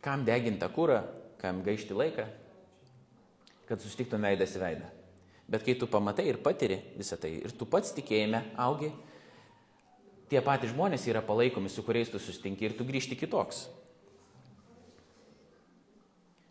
Kam 0.04 0.26
deginti 0.26 0.68
kūrą, 0.74 0.98
kam 1.40 1.62
gaišti 1.64 1.96
laiką, 1.96 2.26
kad 3.70 3.80
susitiktum 3.80 4.26
veidas 4.26 4.52
į 4.58 4.60
veidą. 4.60 4.90
Bet 5.48 5.64
kai 5.64 5.74
tu 5.78 5.88
pamatai 5.90 6.26
ir 6.28 6.42
patiri 6.42 6.76
visą 6.98 7.16
tai, 7.20 7.38
ir 7.46 7.54
tu 7.56 7.66
pats 7.68 7.94
tikėjime 7.96 8.42
augi, 8.60 8.90
tie 10.28 10.42
patys 10.44 10.74
žmonės 10.74 11.06
yra 11.08 11.22
palaikomi, 11.24 11.70
su 11.72 11.84
kuriais 11.86 12.12
tu 12.12 12.20
sustinki 12.20 12.68
ir 12.68 12.76
tu 12.76 12.84
grįžti 12.88 13.16
kitoks. 13.20 13.66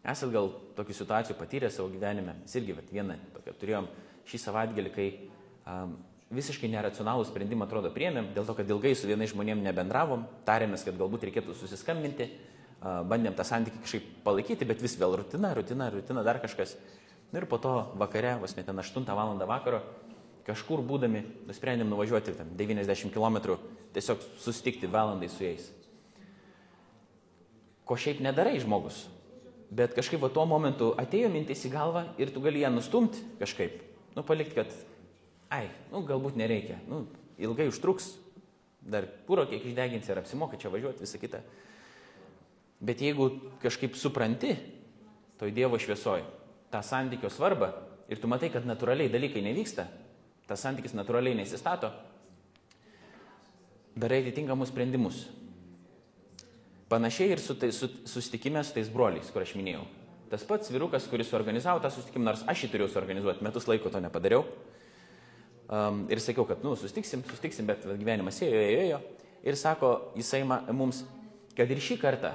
Esat 0.02 0.32
gal 0.34 0.50
tokių 0.78 0.96
situacijų 0.98 1.36
patyrę 1.38 1.70
savo 1.70 1.92
gyvenime. 1.94 2.34
Mes 2.42 2.56
irgi 2.58 2.74
vat, 2.74 2.88
vieną 2.90 3.18
tokią 3.36 3.54
turėjom 3.62 3.90
šį 4.30 4.40
savaitgalį, 4.42 4.94
kai 4.96 5.08
um, 5.70 5.94
visiškai 6.34 6.72
neracionalų 6.74 7.28
sprendimą 7.30 7.68
atrodo 7.68 7.92
priemėm, 7.94 8.32
dėl 8.34 8.48
to, 8.48 8.56
kad 8.58 8.70
ilgai 8.74 8.96
su 8.98 9.10
vienais 9.10 9.30
žmonėm 9.34 9.62
nebendravom, 9.62 10.26
tarėmės, 10.48 10.88
kad 10.88 10.98
galbūt 10.98 11.28
reikėtų 11.30 11.54
susiskambinti, 11.60 12.32
uh, 12.82 13.04
bandėm 13.06 13.38
tą 13.38 13.46
santykį 13.46 13.84
kažkaip 13.84 14.10
palaikyti, 14.26 14.66
bet 14.66 14.82
vis 14.82 14.98
vėl 14.98 15.20
rutina, 15.22 15.54
rutina, 15.58 15.92
rutina, 15.94 16.26
dar 16.26 16.42
kažkas. 16.42 16.74
Ir 17.32 17.46
po 17.48 17.62
to 17.62 17.76
vakare, 18.02 18.36
vos 18.42 18.58
net 18.58 18.68
8 18.74 19.06
val. 19.06 19.38
vakaro, 19.48 19.84
kažkur 20.48 20.82
būdami 20.82 21.24
nusprendėm 21.46 21.94
nuvažiuoti 21.94 22.34
tam 22.36 22.50
90 22.58 23.14
km, 23.14 23.60
tiesiog 23.94 24.26
susitikti 24.42 24.90
valandai 24.90 25.30
su 25.30 25.46
jais. 25.46 25.70
Ko 27.86 27.96
šiaip 27.96 28.20
nedarai 28.24 28.58
žmogus, 28.60 29.06
bet 29.72 29.96
kažkaip 29.96 30.20
va 30.22 30.30
tuo 30.34 30.44
momentu 30.50 30.92
atėjo 31.00 31.30
mintis 31.32 31.64
į 31.68 31.72
galvą 31.72 32.04
ir 32.20 32.34
tu 32.34 32.44
gali 32.44 32.64
ją 32.66 32.72
nustumti 32.74 33.24
kažkaip, 33.40 33.80
nu 34.18 34.24
palikti, 34.28 34.58
kad, 34.60 34.74
ai, 35.54 35.70
nu 35.94 36.04
galbūt 36.08 36.36
nereikia, 36.40 36.82
nu 36.92 37.06
ilgai 37.42 37.70
užtruks, 37.72 38.12
dar 38.82 39.08
kūro 39.28 39.48
kiek 39.50 39.64
išdegins 39.66 40.10
ir 40.10 40.20
apsimoka 40.20 40.60
čia 40.60 40.72
važiuoti, 40.74 41.06
visą 41.06 41.22
kitą. 41.22 41.42
Bet 42.82 43.02
jeigu 43.02 43.30
kažkaip 43.62 43.96
supranti 43.96 44.56
toj 45.40 45.54
Dievo 45.54 45.78
šviesoj 45.80 46.26
tą 46.74 46.82
santykio 46.84 47.30
svarbą 47.30 47.72
ir 48.12 48.20
tu 48.20 48.28
matai, 48.28 48.50
kad 48.52 48.66
natūraliai 48.68 49.12
dalykai 49.14 49.44
nevyksta, 49.46 49.86
tas 50.50 50.64
santykis 50.66 50.96
natūraliai 50.98 51.38
nesistato, 51.38 51.94
darai 53.96 54.22
atitinkamus 54.24 54.72
sprendimus. 54.74 55.24
Panašiai 56.92 57.32
ir 57.32 57.40
su, 57.40 57.56
tai, 57.56 57.72
su 57.72 57.88
susitikime 58.04 58.64
su 58.68 58.76
tais 58.76 58.92
broliais, 58.92 59.30
kur 59.32 59.46
aš 59.46 59.56
minėjau. 59.56 59.86
Tas 60.32 60.44
pats 60.48 60.72
vyrukas, 60.72 61.08
kuris 61.12 61.30
suorganizavo 61.32 61.80
tą 61.84 61.92
susitikimą, 61.92 62.26
nors 62.28 62.44
aš 62.52 62.66
jį 62.66 62.70
turėjau 62.74 62.92
suorganizuoti, 62.94 63.44
metus 63.44 63.68
laiko 63.68 63.92
to 63.92 64.00
nepadariau. 64.04 64.46
Um, 65.72 66.06
ir 66.12 66.20
sakiau, 66.20 66.44
kad, 66.48 66.64
nu, 66.64 66.76
sustiksim, 66.80 67.24
sustiksim, 67.32 67.68
bet 67.68 67.86
gyvenimas 67.88 68.42
ėjo, 68.44 68.60
ėjo, 68.60 68.86
ėjo. 68.86 69.00
Ir 69.48 69.58
sako 69.60 69.92
jisai 70.20 70.44
ma, 70.48 70.60
mums, 70.76 71.02
kad 71.56 71.72
ir 71.72 71.80
šį 71.84 71.98
kartą, 72.02 72.34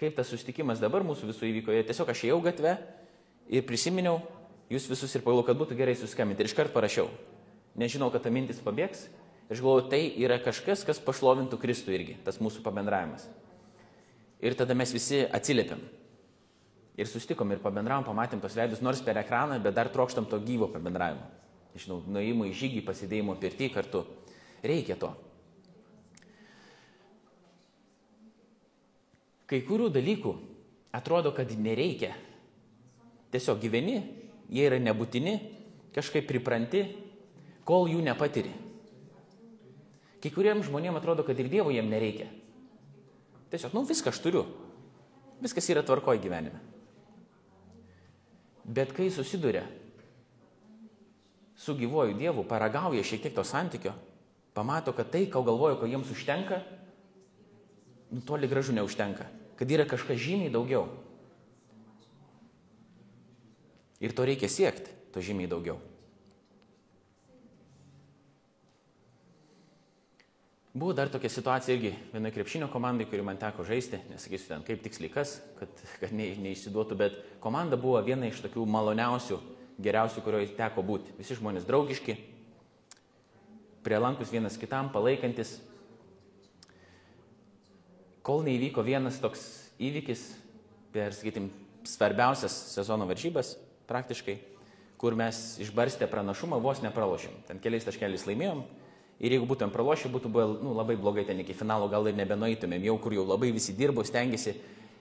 kaip 0.00 0.16
tas 0.16 0.30
susitikimas 0.32 0.80
dabar 0.80 1.04
mūsų 1.04 1.28
visų 1.28 1.48
įvyko, 1.50 1.76
tiesiog 1.88 2.12
aš 2.12 2.24
ėjau 2.30 2.38
gatvę 2.48 2.74
ir 3.52 3.66
prisiminiau, 3.68 4.22
jūs 4.72 4.88
visus 4.88 5.12
ir 5.12 5.24
pagalvojau, 5.24 5.50
kad 5.50 5.60
būtų 5.60 5.76
gerai 5.76 5.96
suskambinti. 5.96 6.44
Ir 6.44 6.48
iškart 6.48 6.72
parašiau. 6.72 7.08
Nežinau, 7.78 8.08
kad 8.12 8.24
ta 8.24 8.32
mintis 8.32 8.64
pabėgs. 8.64 9.06
Ir 9.48 9.60
galvoju, 9.60 9.88
tai 9.92 10.02
yra 10.20 10.36
kažkas, 10.44 10.84
kas 10.84 11.00
pašlovintų 11.00 11.56
Kristų 11.60 11.94
irgi, 11.96 12.18
tas 12.24 12.40
mūsų 12.40 12.60
pabendravimas. 12.64 13.24
Ir 14.44 14.54
tada 14.54 14.74
mes 14.78 14.92
visi 14.94 15.24
atsiliepiam. 15.24 15.80
Ir 16.98 17.06
sustikom 17.06 17.50
ir 17.54 17.62
pabendravom, 17.62 18.06
pamatėm 18.06 18.42
tos 18.42 18.56
veidus, 18.58 18.82
nors 18.82 19.02
per 19.06 19.18
ekraną, 19.20 19.58
bet 19.62 19.74
dar 19.74 19.90
trokštam 19.90 20.26
to 20.30 20.38
gyvo 20.42 20.66
pabendravimo. 20.70 21.26
Žinau, 21.78 22.00
nuėjimo 22.10 22.46
į 22.48 22.54
žygį, 22.58 22.82
pasidėjimo 22.86 23.36
pirtį 23.38 23.68
kartu. 23.74 24.02
Reikia 24.66 24.96
to. 24.98 25.12
Kai 29.48 29.60
kurių 29.64 29.88
dalykų 29.94 30.32
atrodo, 30.92 31.30
kad 31.36 31.52
nereikia. 31.54 32.12
Tiesiog 33.32 33.60
gyveni, 33.62 34.00
jie 34.50 34.66
yra 34.66 34.80
nebūtini, 34.82 35.38
kažkaip 35.94 36.26
pripranti, 36.28 36.82
kol 37.68 37.88
jų 37.88 38.02
nepatiri. 38.04 38.52
Kai 40.18 40.32
kuriems 40.34 40.66
žmonėms 40.66 40.98
atrodo, 40.98 41.24
kad 41.24 41.38
ir 41.38 41.50
Dievo 41.52 41.70
jiem 41.70 41.88
nereikia. 41.90 42.26
Tiesiog, 43.48 43.74
nu 43.74 43.84
viską 43.88 44.12
aš 44.12 44.20
turiu. 44.22 44.44
Viskas 45.40 45.68
yra 45.70 45.84
tvarkoje 45.86 46.20
gyvenime. 46.20 46.60
Bet 48.68 48.92
kai 48.92 49.08
susiduria 49.10 49.64
su 51.58 51.74
gyvoju 51.74 52.14
Dievu, 52.18 52.44
paragauja 52.46 53.02
šiek 53.02 53.22
tiek 53.22 53.34
to 53.34 53.44
santykio, 53.44 53.94
pamato, 54.54 54.92
kad 54.92 55.10
tai, 55.10 55.24
ko 55.30 55.42
galvoja, 55.42 55.78
ko 55.78 55.88
jiems 55.88 56.10
užtenka, 56.12 56.60
nu 58.10 58.20
toli 58.26 58.48
gražu 58.48 58.72
neužtenka. 58.76 59.26
Kad 59.58 59.70
yra 59.70 59.86
kažkas 59.88 60.20
žymiai 60.22 60.52
daugiau. 60.54 60.86
Ir 63.98 64.14
to 64.14 64.26
reikia 64.28 64.50
siekti, 64.50 64.92
to 65.14 65.22
žymiai 65.24 65.50
daugiau. 65.50 65.80
Buvo 70.78 70.92
dar 70.94 71.08
tokia 71.10 71.30
situacija 71.30 71.74
irgi 71.74 71.90
vienoje 72.12 72.36
krepšinio 72.36 72.68
komandai, 72.70 73.08
kuri 73.10 73.22
man 73.26 73.38
teko 73.40 73.64
žaisti, 73.66 73.98
nesakysiu 74.12 74.52
ten 74.52 74.60
kaip 74.62 74.82
tiksliai 74.84 75.10
kas, 75.10 75.32
kad, 75.58 75.80
kad 75.98 76.12
ne, 76.14 76.28
neišsiduotų, 76.38 76.98
bet 77.00 77.16
komanda 77.42 77.74
buvo 77.80 77.98
viena 78.06 78.28
iš 78.28 78.44
tokių 78.44 78.62
maloniausių, 78.70 79.40
geriausių, 79.82 80.22
kurioje 80.22 80.52
teko 80.60 80.84
būti. 80.86 81.16
Visi 81.18 81.34
žmonės 81.34 81.66
draugiški, 81.66 82.14
prielankus 83.82 84.30
vienas 84.30 84.60
kitam, 84.60 84.92
palaikantis. 84.94 85.56
Kol 88.22 88.46
neįvyko 88.46 88.86
vienas 88.86 89.18
toks 89.18 89.48
įvykis 89.82 90.28
per, 90.94 91.10
sakytim, 91.16 91.50
svarbiausias 91.88 92.54
sezono 92.76 93.08
varžybas 93.10 93.56
praktiškai, 93.90 94.38
kur 95.00 95.18
mes 95.18 95.56
išbarstę 95.64 96.06
pranašumą 96.06 96.62
vos 96.62 96.86
nepralošėm. 96.86 97.48
Ten 97.50 97.58
keliais 97.64 97.86
taškeliais 97.88 98.30
laimėjom 98.30 98.68
ir 99.18 99.34
jeigu 99.34 99.46
būtumėm 99.50 99.72
pralošę, 99.74 100.10
būtų 100.12 100.30
buvę 100.32 100.46
nu, 100.62 100.72
labai 100.78 100.96
blogai 100.98 101.24
ten 101.26 101.40
iki 101.42 101.56
finalo, 101.56 101.88
gal 101.90 102.06
ir 102.06 102.16
nebenueitumėm, 102.18 102.84
jau 102.86 102.98
kur 103.02 103.16
jau 103.16 103.24
labai 103.26 103.50
visi 103.54 103.74
dirbo, 103.76 104.04
stengiasi 104.06 104.54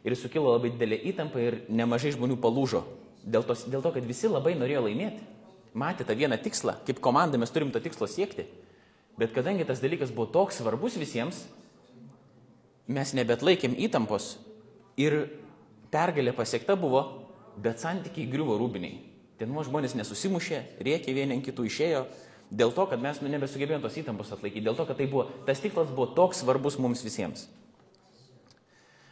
ir 0.08 0.16
sukilo 0.18 0.54
labai 0.56 0.72
didelė 0.74 1.00
įtampa 1.12 1.42
ir 1.42 1.60
nemažai 1.70 2.14
žmonių 2.16 2.40
palūžo. 2.42 2.84
Dėl, 3.28 3.44
tos, 3.44 3.66
dėl 3.68 3.84
to, 3.84 3.92
kad 3.94 4.06
visi 4.08 4.30
labai 4.32 4.56
norėjo 4.58 4.86
laimėti. 4.88 5.26
Matė 5.78 6.08
tą 6.08 6.16
vieną 6.18 6.40
tikslą, 6.42 6.78
kaip 6.88 7.02
komanda 7.04 7.38
mes 7.38 7.52
turim 7.54 7.70
to 7.74 7.82
tikslo 7.84 8.08
siekti. 8.10 8.48
Bet 9.20 9.34
kadangi 9.36 9.66
tas 9.68 9.82
dalykas 9.84 10.14
buvo 10.14 10.30
toks 10.32 10.62
svarbus 10.62 10.96
visiems, 10.98 11.44
mes 12.88 13.12
nebet 13.18 13.44
laikėm 13.44 13.76
įtampos 13.86 14.38
ir 14.98 15.26
pergalė 15.92 16.34
pasiekta 16.38 16.78
buvo, 16.80 17.04
bet 17.62 17.82
santykiai 17.84 18.30
griuvo 18.32 18.58
rūbiniai. 18.62 19.04
Ten 19.38 19.54
žmonės 19.54 19.94
nesusimušė, 19.98 20.64
rėkė 20.82 21.14
vieni 21.14 21.36
ant 21.36 21.46
kitų 21.46 21.68
išėjo, 21.68 22.06
dėl 22.52 22.72
to, 22.76 22.86
kad 22.88 23.02
mes 23.02 23.20
nu, 23.22 23.30
nebesugebėjome 23.32 23.84
tos 23.84 23.98
įtampos 24.00 24.32
atlaikyti, 24.36 24.66
dėl 24.66 24.78
to, 24.78 24.86
kad 24.88 25.00
tai 25.00 25.08
buvo, 25.12 25.28
tas 25.48 25.62
tikslas 25.64 25.92
buvo 25.92 26.10
toks 26.18 26.44
svarbus 26.44 26.80
mums 26.80 27.04
visiems. 27.06 27.48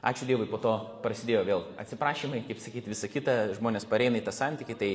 Ačiū 0.06 0.28
Dievui, 0.30 0.45
po 0.45 0.60
to 0.62 0.71
prasidėjo 1.02 1.41
vėl 1.48 1.63
atsiprašymai, 1.82 2.43
kaip 2.45 2.60
sakyti, 2.62 2.91
visa 2.93 3.10
kita, 3.10 3.38
žmonės 3.58 3.88
pareina 3.89 4.19
į 4.19 4.26
tą 4.28 4.34
santykį, 4.38 4.76
tai, 4.78 4.89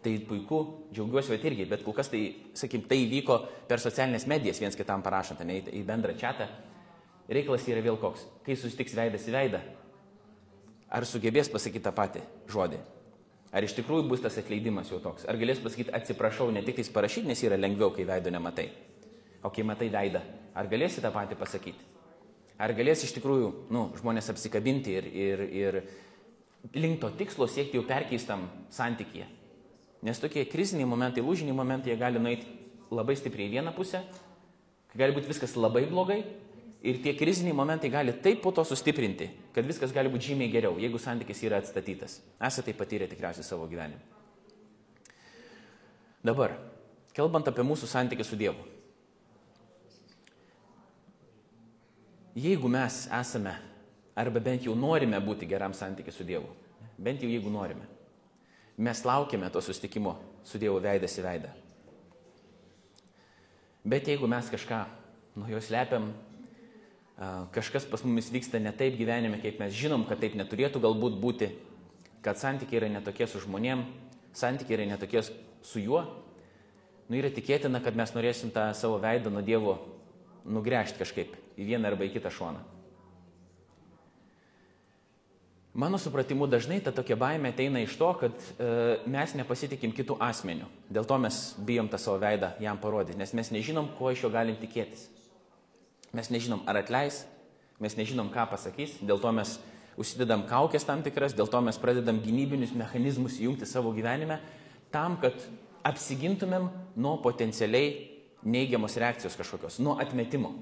tai 0.00 0.14
puiku, 0.24 0.60
džiaugiuosi, 0.88 1.34
bet 1.34 1.44
irgi, 1.50 1.66
bet 1.68 1.84
kol 1.84 1.92
kas 1.96 2.08
tai, 2.08 2.22
sakykim, 2.56 2.86
tai 2.88 3.02
įvyko 3.02 3.36
per 3.68 3.82
socialinės 3.84 4.24
medijas 4.30 4.62
viens 4.64 4.78
kitam 4.78 5.04
parašant, 5.04 5.44
ne 5.44 5.60
į 5.68 5.84
bendrą 5.84 6.16
čatą. 6.16 6.48
Reikalas 7.28 7.68
yra 7.68 7.84
vėl 7.84 8.00
koks, 8.00 8.24
kai 8.44 8.56
susitiks 8.56 8.96
veidas 8.96 9.28
į 9.28 9.36
veidą, 9.36 9.60
ar 10.88 11.04
sugebės 11.08 11.52
pasakyti 11.52 11.84
tą 11.84 11.92
patį 11.96 12.24
žodį, 12.52 12.80
ar 13.54 13.64
iš 13.64 13.76
tikrųjų 13.78 14.08
bus 14.10 14.22
tas 14.24 14.36
atleidimas 14.40 14.90
jau 14.90 14.98
toks, 15.02 15.26
ar 15.30 15.38
galės 15.38 15.62
pasakyti 15.62 15.94
atsiprašau 15.94 16.50
ne 16.52 16.62
tik 16.66 16.80
tais 16.80 16.90
parašyti, 16.90 17.28
nes 17.30 17.42
yra 17.46 17.58
lengviau, 17.60 17.92
kai 17.94 18.06
veido 18.08 18.32
nematai, 18.34 18.66
o 19.46 19.50
kai 19.54 19.66
matai 19.66 19.90
veidą, 19.94 20.22
ar 20.58 20.70
galėsi 20.70 21.04
tą 21.04 21.12
patį 21.14 21.38
pasakyti. 21.38 21.92
Ar 22.58 22.74
galės 22.74 23.02
iš 23.02 23.14
tikrųjų 23.16 23.48
nu, 23.74 23.88
žmonės 23.98 24.30
apsikabinti 24.30 24.92
ir, 24.94 25.06
ir, 25.10 25.40
ir 25.50 25.80
link 26.74 27.00
to 27.02 27.10
tikslo 27.18 27.48
siekti 27.50 27.80
jau 27.80 27.86
perkeistam 27.86 28.46
santykėje. 28.74 29.26
Nes 30.04 30.20
tokie 30.20 30.44
kriziniai 30.46 30.86
momentai, 30.86 31.24
lūžiniai 31.24 31.56
momentai, 31.56 31.90
jie 31.92 31.98
gali 31.98 32.22
nueiti 32.22 32.46
labai 32.94 33.16
stipriai 33.18 33.48
į 33.48 33.56
vieną 33.56 33.72
pusę, 33.74 34.04
kai 34.92 35.00
gali 35.02 35.16
būti 35.16 35.30
viskas 35.30 35.56
labai 35.58 35.86
blogai 35.90 36.20
ir 36.84 37.00
tie 37.02 37.14
kriziniai 37.16 37.56
momentai 37.56 37.90
gali 37.90 38.12
taip 38.22 38.42
po 38.44 38.52
to 38.52 38.64
sustiprinti, 38.68 39.30
kad 39.54 39.66
viskas 39.66 39.94
gali 39.94 40.12
būti 40.12 40.32
žymiai 40.32 40.52
geriau, 40.52 40.76
jeigu 40.78 41.00
santykis 41.00 41.42
yra 41.48 41.62
atstatytas. 41.62 42.20
Esate 42.36 42.70
tai 42.70 42.78
patyrę 42.78 43.08
tikriausiai 43.08 43.46
savo 43.46 43.66
gyvenime. 43.70 44.04
Dabar, 46.24 46.54
kalbant 47.16 47.48
apie 47.48 47.66
mūsų 47.66 47.88
santykį 47.90 48.28
su 48.28 48.38
Dievu. 48.40 48.74
jeigu 52.34 52.68
mes 52.68 53.06
esame, 53.20 53.54
arba 54.14 54.40
bent 54.40 54.66
jau 54.66 54.74
norime 54.74 55.18
būti 55.22 55.46
geram 55.46 55.74
santykiu 55.74 56.12
su 56.12 56.26
Dievu, 56.26 56.50
bent 56.98 57.22
jau 57.22 57.30
jeigu 57.30 57.50
norime, 57.50 57.86
mes 58.76 59.04
laukiame 59.06 59.50
to 59.50 59.62
sustikimo 59.62 60.18
su 60.44 60.58
Dievu 60.58 60.80
veidas 60.82 61.14
į 61.18 61.24
veidą. 61.24 61.52
Bet 63.84 64.08
jeigu 64.08 64.26
mes 64.26 64.48
kažką 64.50 64.84
nuo 65.36 65.48
jo 65.50 65.60
slepiam, 65.60 66.10
kažkas 67.54 67.86
pas 67.86 68.02
mumis 68.04 68.30
vyksta 68.32 68.58
ne 68.58 68.72
taip 68.74 68.98
gyvenime, 68.98 69.38
kaip 69.42 69.60
mes 69.62 69.74
žinom, 69.74 70.06
kad 70.08 70.20
taip 70.22 70.34
neturėtų 70.38 70.82
galbūt 70.82 71.18
būti, 71.22 71.50
kad 72.24 72.40
santykiai 72.40 72.80
yra 72.82 72.90
netokie 72.96 73.28
su 73.30 73.42
žmonėm, 73.44 73.84
santykiai 74.34 74.80
yra 74.80 74.90
netokie 74.94 75.22
su 75.22 75.82
juo, 75.82 76.02
nu 77.08 77.18
yra 77.18 77.30
tikėtina, 77.30 77.82
kad 77.84 77.96
mes 77.96 78.14
norėsim 78.16 78.50
tą 78.54 78.70
savo 78.74 78.98
veidą 79.02 79.30
nuo 79.30 79.44
Dievo 79.44 79.78
nugręžti 80.44 81.00
kažkaip 81.00 81.36
į 81.56 81.68
vieną 81.70 81.92
arba 81.92 82.08
į 82.08 82.14
kitą 82.16 82.32
šoną. 82.34 82.62
Mano 85.74 85.98
supratimu 85.98 86.46
dažnai 86.46 86.78
ta 86.78 86.92
tokia 86.94 87.16
baime 87.18 87.50
ateina 87.50 87.80
iš 87.82 87.96
to, 87.98 88.12
kad 88.14 88.30
e, 88.30 88.66
mes 89.10 89.32
nepasitikim 89.34 89.90
kitų 89.90 90.20
asmenių. 90.22 90.68
Dėl 90.86 91.06
to 91.10 91.18
mes 91.18 91.38
bijom 91.66 91.88
tą 91.90 91.98
savo 91.98 92.20
veidą 92.22 92.52
jam 92.62 92.78
parodyti, 92.78 93.18
nes 93.18 93.34
mes 93.34 93.50
nežinom, 93.50 93.88
ko 93.98 94.12
iš 94.14 94.22
jo 94.22 94.30
galim 94.30 94.54
tikėtis. 94.60 95.08
Mes 96.14 96.30
nežinom, 96.30 96.62
ar 96.70 96.78
atleis, 96.78 97.24
mes 97.82 97.96
nežinom, 97.98 98.30
ką 98.32 98.46
pasakys, 98.52 98.96
dėl 99.02 99.18
to 99.22 99.32
mes 99.34 99.56
užsidedam 100.00 100.44
kaukės 100.50 100.86
tam 100.86 101.02
tikras, 101.02 101.34
dėl 101.34 101.50
to 101.50 101.60
mes 101.64 101.78
pradedam 101.80 102.20
gynybinius 102.22 102.74
mechanizmus 102.78 103.40
įjungti 103.42 103.66
savo 103.66 103.92
gyvenime, 103.94 104.38
tam, 104.94 105.18
kad 105.22 105.34
apsigintumėm 105.86 106.70
nuo 106.96 107.16
potencialiai 107.22 107.92
neigiamos 108.46 108.96
reakcijos 109.00 109.36
kažkokios, 109.38 109.80
nuo 109.82 109.98
atmetimo 110.02 110.54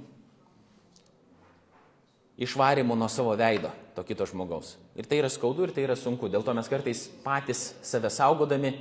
išvarimo 2.42 2.94
nuo 2.94 3.08
savo 3.08 3.36
veido 3.36 3.70
to 3.94 4.02
kito 4.02 4.26
žmogaus. 4.26 4.76
Ir 4.96 5.06
tai 5.06 5.20
yra 5.20 5.28
skaudu 5.30 5.66
ir 5.66 5.72
tai 5.74 5.84
yra 5.86 5.96
sunku. 5.96 6.30
Dėl 6.32 6.44
to 6.44 6.54
mes 6.56 6.68
kartais 6.68 7.06
patys 7.24 7.72
save 7.84 8.10
saugodami 8.10 8.72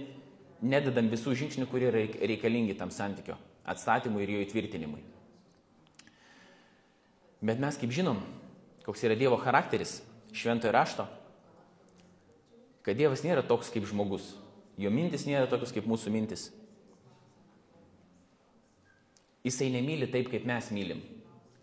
nededam 0.62 1.10
visų 1.12 1.36
žingsnių, 1.38 1.67
kurie 1.69 1.91
reikalingi 1.91 2.77
tam 2.79 2.93
santykio 2.93 3.36
atstatymui 3.65 4.23
ir 4.23 4.36
jo 4.36 4.45
įtvirtinimui. 4.45 5.03
Bet 7.41 7.62
mes 7.62 7.77
kaip 7.82 7.93
žinom, 7.93 8.19
koks 8.86 9.04
yra 9.08 9.17
Dievo 9.17 9.39
charakteris 9.41 9.99
šventojo 10.34 10.73
rašto, 10.75 11.08
kad 12.86 12.97
Dievas 12.97 13.23
nėra 13.25 13.43
toks 13.45 13.71
kaip 13.73 13.88
žmogus. 13.89 14.34
Jo 14.80 14.89
mintis 14.93 15.27
nėra 15.27 15.49
tokios 15.49 15.73
kaip 15.73 15.88
mūsų 15.89 16.13
mintis. 16.13 16.47
Jisai 19.45 19.71
nemyli 19.73 20.08
taip, 20.10 20.30
kaip 20.32 20.45
mes 20.45 20.69
mylim. 20.73 21.01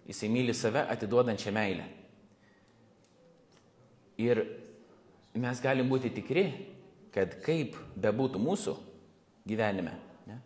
Jisai 0.08 0.30
myli 0.32 0.54
save 0.54 0.82
atiduodančią 0.90 1.52
meilę. 1.54 1.86
Ir 4.18 4.42
mes 5.38 5.62
galim 5.62 5.90
būti 5.90 6.10
tikri, 6.14 6.44
kad 7.14 7.38
kaip 7.44 7.76
bebūtų 7.98 8.40
mūsų 8.42 8.74
gyvenime, 9.48 9.94
ne, 10.28 10.38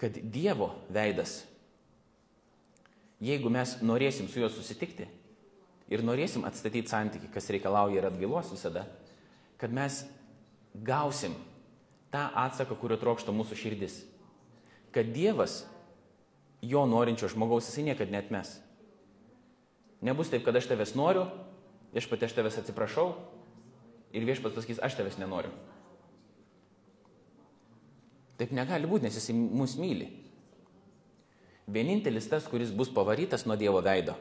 kad 0.00 0.16
Dievo 0.34 0.70
veidas, 0.92 1.40
jeigu 3.22 3.50
mes 3.52 3.76
norėsim 3.84 4.28
su 4.28 4.42
juo 4.42 4.50
susitikti 4.50 5.06
ir 5.92 6.02
norėsim 6.04 6.46
atstatyti 6.48 6.90
santyki, 6.90 7.30
kas 7.32 7.50
reikalauja 7.52 8.00
ir 8.00 8.08
atgailos 8.08 8.50
visada, 8.54 8.86
kad 9.60 9.74
mes 9.74 10.02
gausim 10.74 11.36
tą 12.12 12.26
atsaką, 12.44 12.76
kurio 12.80 12.98
trokšta 13.00 13.34
mūsų 13.34 13.58
širdis. 13.58 14.00
Kad 14.92 15.12
Dievas 15.14 15.62
jo 16.62 16.84
norinčio 16.86 17.30
žmogaus 17.32 17.68
jisai 17.70 17.86
niekada 17.90 18.12
netmes. 18.12 18.56
Nebus 20.02 20.32
taip, 20.32 20.44
kad 20.46 20.56
aš 20.58 20.68
tavęs 20.70 20.96
noriu, 20.98 21.26
viešpatė 21.94 22.26
aš 22.26 22.34
tavęs 22.36 22.58
atsiprašau 22.62 23.12
ir 24.12 24.26
viešpats 24.26 24.56
pasakys, 24.56 24.82
aš 24.82 24.98
tavęs 24.98 25.20
nenoriu. 25.20 25.52
Taip 28.40 28.54
negali 28.56 28.88
būti, 28.90 29.06
nes 29.06 29.16
jisai 29.18 29.36
mus 29.36 29.76
myli. 29.78 30.08
Vienintelis 31.70 32.26
tas, 32.28 32.48
kuris 32.50 32.72
bus 32.74 32.90
pavarytas 32.90 33.46
nuo 33.46 33.56
Dievo 33.56 33.80
veido, 33.84 34.16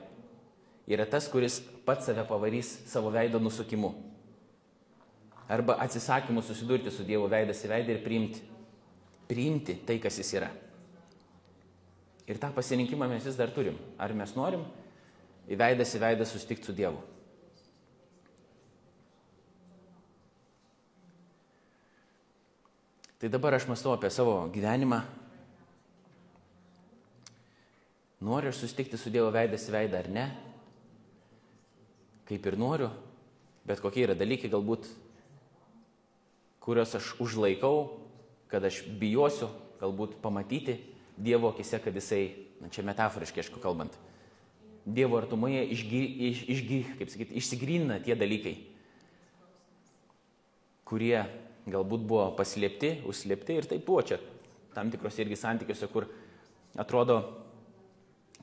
yra 0.88 1.08
tas, 1.10 1.28
kuris 1.32 1.60
pats 1.86 2.06
save 2.06 2.26
pavarys 2.30 2.70
savo 2.90 3.10
veido 3.14 3.40
nusukimu. 3.42 3.94
Arba 5.52 5.76
atsisakymu 5.84 6.42
susidurti 6.46 6.92
su 6.94 7.04
Dievo 7.04 7.28
veidas 7.32 7.64
į 7.66 7.72
veidą 7.74 7.96
ir 7.96 8.04
priimti. 8.06 8.44
Priimti 9.28 9.76
tai, 9.88 9.98
kas 10.04 10.20
jis 10.22 10.30
yra. 10.38 10.52
Ir 12.30 12.40
tą 12.40 12.52
pasirinkimą 12.56 13.10
mes 13.12 13.26
vis 13.28 13.40
dar 13.40 13.52
turim. 13.52 13.76
Ar 14.00 14.14
mes 14.16 14.32
norim 14.38 14.64
į 15.52 15.58
veidas 15.60 15.92
į 15.98 16.00
veidą 16.04 16.28
sustikti 16.28 16.70
su 16.70 16.76
Dievu. 16.78 17.02
Tai 23.22 23.30
dabar 23.30 23.54
aš 23.54 23.68
mąstau 23.70 23.92
apie 23.94 24.10
savo 24.10 24.48
gyvenimą. 24.54 25.02
Noriu 28.22 28.50
aš 28.50 28.62
susitikti 28.62 28.98
su 29.02 29.10
Dievo 29.10 29.32
veidas 29.34 29.66
į 29.66 29.74
veidą 29.74 29.98
ar 29.98 30.10
ne? 30.14 30.28
Kaip 32.30 32.46
ir 32.46 32.58
noriu, 32.62 32.92
bet 33.66 33.82
kokie 33.82 34.06
yra 34.06 34.14
dalykai 34.18 34.52
galbūt, 34.54 34.86
kuriuos 36.62 36.94
aš 37.00 37.16
užlaikau, 37.24 37.98
kad 38.52 38.64
aš 38.70 38.84
bijosiu 39.02 39.50
galbūt 39.82 40.20
pamatyti 40.22 40.78
Dievo 41.18 41.50
akise, 41.50 41.82
kad 41.82 41.98
jisai, 41.98 42.22
na 42.62 42.70
čia 42.70 42.86
metaforiškai, 42.86 43.42
aišku, 43.42 43.60
kalbant, 43.64 43.98
Dievo 44.86 45.18
artumoje 45.18 45.66
išgy, 45.74 46.06
iš, 46.30 46.46
išgy, 46.50 46.80
kaip 47.02 47.10
sakyti, 47.14 47.38
išsigrina 47.42 48.00
tie 48.06 48.14
dalykai, 48.18 48.56
kurie 50.86 51.26
galbūt 51.66 52.06
buvo 52.06 52.30
paslėpti, 52.38 53.00
užslėpti 53.10 53.58
ir 53.58 53.70
taip 53.74 53.86
buvo 53.90 54.06
čia 54.06 54.22
tam 54.76 54.94
tikrose 54.94 55.26
irgi 55.26 55.38
santykiuose, 55.42 55.90
kur 55.92 56.06
atrodo 56.80 57.20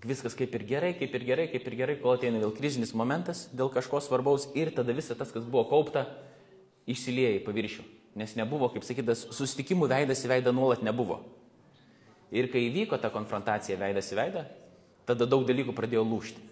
viskas 0.04 0.36
kaip 0.38 0.54
ir 0.54 0.64
gerai, 0.68 0.92
kaip 0.98 1.14
ir 1.14 1.24
gerai, 1.26 1.46
kaip 1.50 1.66
ir 1.66 1.76
gerai, 1.78 1.96
kol 2.00 2.14
ateina 2.14 2.40
vėl 2.42 2.52
krizinis 2.54 2.94
momentas 2.94 3.46
dėl 3.54 3.70
kažko 3.72 4.00
svarbaus 4.04 4.48
ir 4.58 4.70
tada 4.74 4.94
visa 4.94 5.16
tas, 5.18 5.32
kas 5.34 5.46
buvo 5.46 5.64
kaupta, 5.70 6.06
išsilieja 6.88 7.38
į 7.38 7.44
paviršių. 7.46 7.86
Nes 8.18 8.34
nebuvo, 8.38 8.70
kaip 8.72 8.86
sakytas, 8.86 9.26
susitikimų 9.34 9.88
veidas 9.90 10.24
į 10.24 10.32
veidą 10.32 10.54
nuolat 10.54 10.82
nebuvo. 10.86 11.20
Ir 12.34 12.50
kai 12.52 12.66
įvyko 12.66 12.98
ta 13.00 13.10
konfrontacija 13.12 13.78
veidas 13.80 14.10
į 14.12 14.18
veidą, 14.18 14.44
tada 15.08 15.28
daug 15.28 15.46
dalykų 15.48 15.74
pradėjo 15.76 16.04
lūšti. 16.04 16.44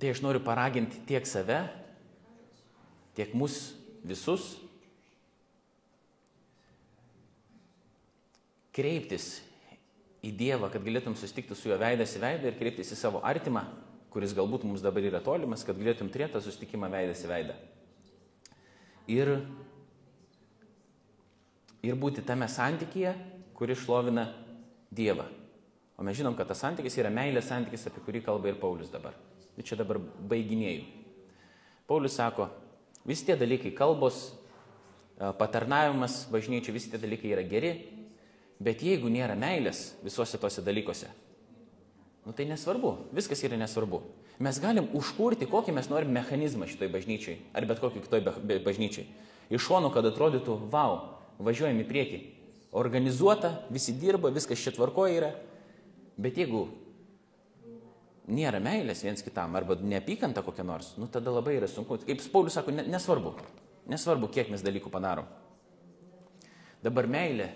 Tai 0.00 0.10
aš 0.10 0.20
noriu 0.24 0.42
paraginti 0.44 0.98
tiek 1.08 1.24
save, 1.24 1.62
tiek 3.16 3.30
mus 3.38 3.72
visus 4.04 4.56
kreiptis 8.74 9.38
į 10.24 10.32
Dievą, 10.38 10.70
kad 10.72 10.84
galėtum 10.84 11.16
susitikti 11.18 11.56
su 11.56 11.70
juo 11.70 11.78
veidas 11.80 12.14
į 12.16 12.22
veidą 12.22 12.50
ir 12.50 12.58
kreiptis 12.58 12.92
į 12.94 12.98
savo 12.98 13.20
artimą, 13.26 13.64
kuris 14.12 14.34
galbūt 14.36 14.64
mums 14.66 14.82
dabar 14.84 15.04
yra 15.04 15.20
tolimas, 15.24 15.64
kad 15.66 15.78
galėtum 15.78 16.10
turėti 16.12 16.36
tą 16.36 16.42
susitikimą 16.44 16.88
veidas 16.92 17.22
į 17.24 17.30
veidą. 17.30 17.56
Ir, 19.10 19.30
ir 21.84 21.98
būti 22.00 22.24
tame 22.24 22.48
santykyje, 22.48 23.14
kuris 23.54 23.82
šlovina 23.84 24.30
Dievą. 24.94 25.26
O 25.98 26.02
mes 26.06 26.16
žinom, 26.18 26.34
kad 26.38 26.48
tas 26.50 26.62
santykis 26.62 26.96
yra 26.98 27.10
meilės 27.14 27.46
santykis, 27.50 27.86
apie 27.90 28.02
kurį 28.02 28.22
kalba 28.26 28.50
ir 28.50 28.58
Paulius 28.58 28.90
dabar. 28.90 29.14
Ir 29.54 29.66
čia 29.66 29.78
dabar 29.78 30.00
baiginėjau. 30.00 30.86
Paulius 31.86 32.16
sako, 32.18 32.48
visi 33.06 33.26
tie 33.28 33.36
dalykai, 33.38 33.74
kalbos, 33.76 34.32
patarnavimas 35.38 36.24
bažnyčiai, 36.32 36.74
visi 36.74 36.90
tie 36.90 36.98
dalykai 36.98 37.34
yra 37.36 37.44
geri, 37.46 37.74
Bet 38.64 38.82
jeigu 38.84 39.10
nėra 39.12 39.36
meilės 39.36 39.90
visuose 40.04 40.38
tose 40.40 40.62
dalykuose, 40.64 41.10
nu 42.24 42.32
tai 42.32 42.46
nesvarbu, 42.48 42.94
viskas 43.12 43.42
yra 43.44 43.58
nesvarbu. 43.60 44.00
Mes 44.42 44.58
galim 44.62 44.88
užkurti, 44.96 45.46
kokį 45.50 45.74
mes 45.76 45.90
norim 45.90 46.14
mechanizmą 46.16 46.66
šitoj 46.70 46.88
bažnyčiai, 46.90 47.36
ar 47.54 47.66
bet 47.68 47.82
kokį 47.82 48.02
kitoj 48.06 48.22
bažnyčiai. 48.64 49.04
Iš 49.52 49.66
šono, 49.68 49.90
kad 49.94 50.06
atrodytų, 50.08 50.56
wow, 50.72 50.96
važiuojam 51.44 51.82
į 51.84 51.88
priekį. 51.90 52.22
Organizuota, 52.74 53.52
visi 53.70 53.94
dirba, 53.94 54.32
viskas 54.34 54.58
čia 54.58 54.72
tvarkoja 54.74 55.18
yra. 55.18 55.30
Bet 56.18 56.40
jeigu 56.40 56.64
nėra 58.26 58.58
meilės 58.64 59.04
viens 59.04 59.22
kitam, 59.22 59.54
arba 59.54 59.76
neapykanta 59.78 60.42
kokia 60.42 60.64
nors, 60.66 60.94
nu 60.98 61.06
tada 61.12 61.30
labai 61.34 61.58
yra 61.60 61.68
sunku. 61.70 62.00
Kaip 62.02 62.24
Paulius 62.32 62.56
sako, 62.58 62.74
nesvarbu. 62.74 63.36
Nesvarbu, 63.92 64.32
kiek 64.32 64.50
mes 64.50 64.64
dalykų 64.64 64.90
padarom. 64.90 65.28
Dabar 66.82 67.06
meilė 67.08 67.52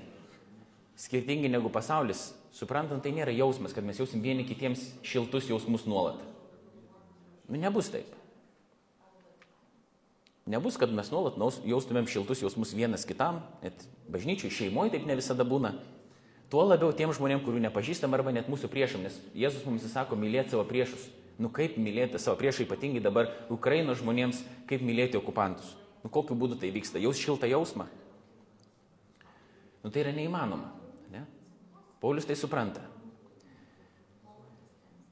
skirtingi 0.99 1.51
negu 1.51 1.71
pasaulis. 1.73 2.33
Suprantant, 2.55 3.03
tai 3.05 3.13
nėra 3.15 3.33
jausmas, 3.37 3.75
kad 3.77 3.87
mes 3.87 3.99
jausim 4.01 4.23
vieni 4.25 4.47
kitiems 4.49 4.83
šiltus 5.07 5.51
jausmus 5.51 5.85
nuolat. 5.87 6.23
Nu, 7.49 7.59
nebus 7.61 7.91
taip. 7.93 8.17
Nebus, 10.49 10.79
kad 10.81 10.91
mes 10.97 11.11
nuolat 11.13 11.37
jaustumėm 11.69 12.09
šiltus 12.09 12.41
jausmus 12.43 12.73
vienas 12.75 13.05
kitam, 13.07 13.43
net 13.63 13.85
bažnyčiai, 14.09 14.51
šeimoje 14.51 14.97
taip 14.97 15.07
ne 15.07 15.17
visada 15.19 15.45
būna. 15.47 15.75
Tuo 16.49 16.65
labiau 16.65 16.95
tiem 16.97 17.13
žmonėm, 17.13 17.43
kurių 17.45 17.61
nepažįstam 17.67 18.17
arba 18.17 18.33
net 18.33 18.49
mūsų 18.49 18.71
priešam, 18.73 19.05
nes 19.05 19.19
Jėzus 19.37 19.67
mums 19.69 19.85
įsako 19.85 20.17
mylėti 20.17 20.55
savo 20.55 20.65
priešus. 20.65 21.05
Nu 21.39 21.53
kaip 21.55 21.77
mylėti 21.79 22.19
savo 22.19 22.41
priešą, 22.41 22.65
ypatingai 22.65 23.05
dabar 23.05 23.29
Ukrainos 23.53 24.01
žmonėms, 24.01 24.41
kaip 24.67 24.81
mylėti 24.83 25.21
okupantus. 25.21 25.77
Nu 26.01 26.09
kokiu 26.11 26.35
būdu 26.39 26.57
tai 26.59 26.73
vyksta? 26.73 26.99
Jaus 26.99 27.21
šiltą 27.21 27.47
jausmą. 27.53 27.85
Nu 29.85 29.93
tai 29.93 30.07
yra 30.07 30.17
neįmanoma. 30.17 30.78
Paulius 31.99 32.29
tai 32.29 32.37
supranta. 32.39 32.85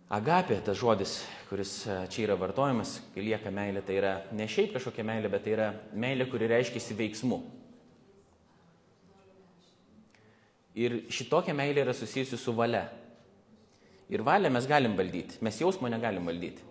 Agapė, 0.07 0.61
tas 0.63 0.79
žodis, 0.79 1.17
kuris 1.49 1.81
čia 2.15 2.29
yra 2.29 2.37
vartojamas, 2.39 3.01
kai 3.15 3.25
lieka 3.27 3.51
meilė, 3.51 3.83
tai 3.83 3.97
yra 3.99 4.13
ne 4.39 4.47
šiaip 4.47 4.77
kažkokia 4.77 5.03
meilė, 5.07 5.31
bet 5.33 5.43
tai 5.43 5.57
yra 5.57 5.71
meilė, 5.99 6.29
kuri 6.31 6.47
reiškia 6.53 6.95
veiksmu. 6.95 7.41
Ir 10.79 11.01
šitokia 11.11 11.57
meilė 11.57 11.83
yra 11.87 11.95
susijusi 11.97 12.39
su 12.39 12.55
valia. 12.55 12.85
Ir 14.13 14.23
valią 14.23 14.53
mes 14.55 14.69
galim 14.71 14.95
valdyti, 14.95 15.41
mes 15.43 15.59
jausmo 15.59 15.91
negalim 15.91 16.29
valdyti. 16.29 16.63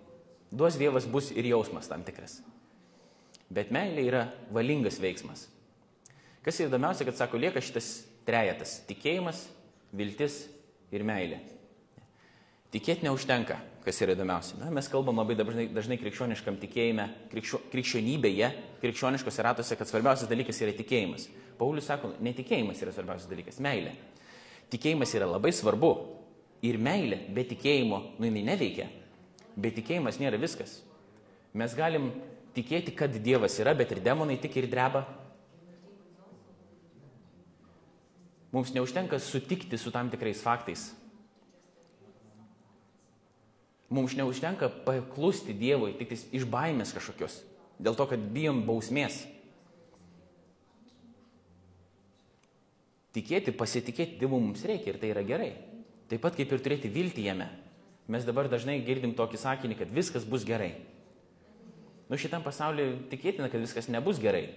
Duos 0.56 0.78
Dievas 0.80 1.04
bus 1.10 1.34
ir 1.36 1.50
jausmas 1.50 1.90
tam 1.92 2.06
tikras. 2.08 2.38
Bet 3.52 3.74
meilė 3.76 4.06
yra 4.08 4.24
valingas 4.56 5.02
veiksmas. 5.02 5.50
Kas 6.46 6.62
įdomiausia, 6.62 7.04
kad 7.10 7.18
sako, 7.18 7.42
lieka 7.42 7.60
šitas 7.60 8.06
trejetas- 8.24 8.78
tikėjimas, 8.88 9.48
viltis 9.96 10.46
ir 10.94 11.06
meilė. 11.08 11.40
Tikėti 12.76 13.06
neužtenka, 13.08 13.58
kas 13.86 14.02
yra 14.04 14.16
įdomiausia. 14.16 14.58
Na, 14.60 14.72
mes 14.74 14.90
kalbam 14.92 15.22
labai 15.22 15.38
dažnai, 15.40 15.68
dažnai 15.72 15.98
krikščioniškam 16.02 16.58
tikėjime, 16.60 17.06
krikščio, 17.32 17.62
krikščionybėje, 17.72 18.50
krikščioniškose 18.82 19.46
ratuose, 19.46 19.78
kad 19.80 19.88
svarbiausias 19.88 20.32
dalykas 20.32 20.60
yra 20.66 20.74
tikėjimas. 20.76 21.30
Paulius 21.60 21.88
sako, 21.88 22.12
netikėjimas 22.26 22.82
yra 22.84 22.92
svarbiausias 22.92 23.32
dalykas, 23.32 23.62
meilė. 23.64 23.94
Tikėjimas 24.74 25.14
yra 25.16 25.30
labai 25.30 25.54
svarbu 25.56 25.94
ir 26.66 26.82
meilė 26.82 27.22
be 27.32 27.46
tikėjimo, 27.48 28.02
nu 28.20 28.28
jinai 28.28 28.44
neveikia. 28.50 28.90
Be 29.56 29.72
tikėjimas 29.72 30.20
nėra 30.20 30.42
viskas. 30.42 30.82
Mes 31.56 31.78
galim 31.78 32.10
tikėti, 32.58 32.92
kad 32.98 33.14
Dievas 33.24 33.56
yra, 33.62 33.72
bet 33.78 33.94
ir 33.96 34.02
demonai 34.04 34.36
tik 34.42 34.58
ir 34.60 34.68
dreba, 34.72 35.06
Mums 38.56 38.72
neužtenka 38.72 39.20
sutikti 39.20 39.78
su 39.78 39.92
tam 39.92 40.08
tikrais 40.10 40.40
faktais. 40.40 40.94
Mums 43.90 44.16
neužtenka 44.16 44.70
paklusti 44.86 45.54
Dievui 45.54 45.98
tik 46.00 46.14
iš 46.16 46.46
baimės 46.48 46.94
kažkokios, 46.96 47.42
dėl 47.84 47.98
to, 48.00 48.06
kad 48.08 48.24
bijom 48.32 48.62
bausmės. 48.64 49.26
Tikėti, 53.16 53.52
pasitikėti 53.52 54.22
Dievu 54.22 54.40
mums 54.40 54.64
reikia 54.64 54.94
ir 54.94 55.00
tai 55.04 55.12
yra 55.12 55.24
gerai. 55.28 55.52
Taip 56.08 56.24
pat 56.24 56.40
kaip 56.40 56.54
ir 56.56 56.64
turėti 56.64 56.92
viltį 56.92 57.28
jame. 57.28 57.50
Mes 58.08 58.24
dabar 58.24 58.48
dažnai 58.48 58.78
girdim 58.88 59.18
tokį 59.20 59.42
sakinį, 59.42 59.82
kad 59.82 59.92
viskas 59.92 60.24
bus 60.24 60.48
gerai. 60.48 60.78
Nu 62.08 62.16
šitam 62.16 62.44
pasauliu 62.46 63.02
tikėtina, 63.12 63.52
kad 63.52 63.60
viskas 63.60 63.92
nebus 63.92 64.22
gerai 64.24 64.48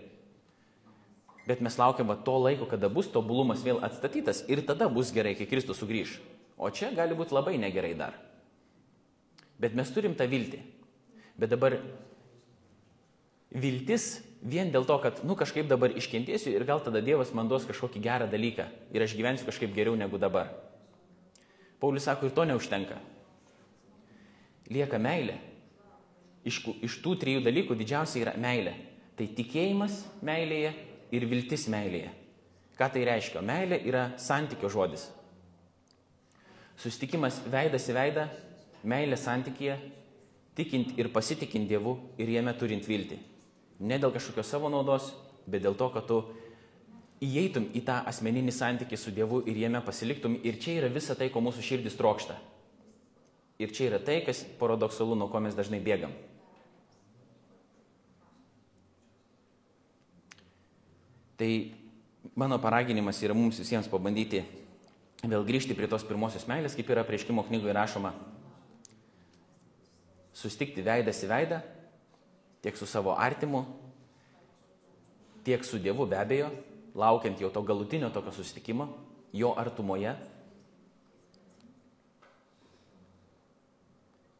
bet 1.49 1.63
mes 1.65 1.79
laukiam 1.81 2.13
to 2.25 2.37
laiko, 2.45 2.69
kada 2.69 2.91
bus 2.93 3.09
tobulumas 3.09 3.65
vėl 3.65 3.81
atstatytas 3.85 4.45
ir 4.53 4.61
tada 4.69 4.91
bus 4.93 5.15
gerai, 5.17 5.33
kai 5.39 5.49
Kristus 5.49 5.81
sugrįž. 5.81 6.19
O 6.61 6.69
čia 6.75 6.91
gali 6.93 7.17
būti 7.17 7.33
labai 7.33 7.57
negerai 7.57 7.95
dar. 7.97 8.19
Bet 9.59 9.75
mes 9.79 9.89
turim 9.95 10.15
tą 10.19 10.27
viltį. 10.29 10.61
Bet 11.39 11.55
dabar 11.55 11.79
viltis 13.49 14.19
vien 14.43 14.71
dėl 14.75 14.85
to, 14.87 14.99
kad, 15.03 15.23
nu, 15.25 15.39
kažkaip 15.39 15.71
dabar 15.71 15.95
iškentėsiu 15.97 16.53
ir 16.53 16.67
gal 16.69 16.83
tada 16.85 17.01
Dievas 17.03 17.33
man 17.35 17.49
duos 17.49 17.67
kažkokį 17.67 18.03
gerą 18.03 18.27
dalyką 18.31 18.69
ir 18.95 19.05
aš 19.05 19.17
gyvensiu 19.19 19.49
kažkaip 19.49 19.73
geriau 19.75 19.97
negu 19.99 20.21
dabar. 20.21 20.53
Paulius 21.81 22.09
sako, 22.11 22.27
ir 22.27 22.35
to 22.35 22.45
neužtenka. 22.45 22.99
Lieka 24.69 24.99
meilė. 25.01 25.39
Iš, 26.47 26.61
iš 26.85 26.99
tų 27.03 27.15
trijų 27.23 27.43
dalykų 27.47 27.77
didžiausia 27.79 28.21
yra 28.25 28.35
meilė. 28.39 28.75
Tai 29.19 29.27
tikėjimas 29.35 30.03
meilėje, 30.23 30.75
ir 31.15 31.27
viltis 31.29 31.67
meilėje. 31.71 32.11
Ką 32.79 32.89
tai 32.95 33.05
reiškia? 33.09 33.43
Meilė 33.43 33.81
yra 33.89 34.05
santykio 34.23 34.71
žodis. 34.71 35.09
Sustikimas 36.79 37.41
veidas 37.51 37.89
į 37.91 37.95
veidą, 37.97 38.29
meilė 38.87 39.19
santykėje, 39.19 39.79
tikint 40.59 40.93
ir 40.99 41.11
pasitikint 41.15 41.67
Dievu 41.71 41.97
ir 42.19 42.31
jame 42.31 42.55
turint 42.59 42.87
viltį. 42.87 43.19
Ne 43.83 43.99
dėl 43.99 44.15
kažkokios 44.15 44.53
savo 44.55 44.71
naudos, 44.71 45.11
bet 45.47 45.65
dėl 45.65 45.75
to, 45.79 45.89
kad 45.95 46.07
tu 46.07 46.21
įeitum 47.25 47.71
į 47.75 47.83
tą 47.87 47.99
asmeninį 48.11 48.55
santykį 48.55 48.99
su 48.99 49.11
Dievu 49.15 49.43
ir 49.51 49.59
jame 49.59 49.83
pasiliktum. 49.83 50.39
Ir 50.47 50.59
čia 50.63 50.79
yra 50.79 50.93
visa 50.93 51.19
tai, 51.19 51.33
ko 51.35 51.43
mūsų 51.43 51.65
širdis 51.67 51.99
trokšta. 51.99 52.39
Ir 53.59 53.75
čia 53.75 53.89
yra 53.91 53.99
tai, 53.99 54.21
kas 54.27 54.45
paradoksalu, 54.61 55.19
nuo 55.19 55.27
ko 55.33 55.43
mes 55.43 55.59
dažnai 55.59 55.83
bėgam. 55.83 56.15
Tai 61.39 61.51
mano 62.35 62.59
paraginimas 62.59 63.21
yra 63.23 63.35
mums 63.37 63.61
visiems 63.63 63.87
pabandyti 63.91 64.43
vėl 65.23 65.45
grįžti 65.47 65.75
prie 65.75 65.89
tos 65.91 66.05
pirmosios 66.07 66.47
meilės, 66.51 66.75
kaip 66.75 66.91
yra 66.91 67.05
prieškimo 67.07 67.45
knygoje 67.47 67.75
rašoma. 67.75 68.13
Sustikti 70.35 70.83
veidas 70.83 71.23
į 71.23 71.31
veidą, 71.31 71.59
tiek 72.63 72.79
su 72.79 72.87
savo 72.87 73.15
artimu, 73.19 73.65
tiek 75.47 75.65
su 75.67 75.81
Dievu 75.83 76.07
be 76.07 76.19
abejo, 76.19 76.51
laukiant 76.99 77.41
jau 77.41 77.51
to 77.55 77.63
galutinio 77.63 78.11
tokio 78.15 78.35
susitikimo, 78.35 78.89
jo 79.33 79.55
artumoje. 79.59 80.15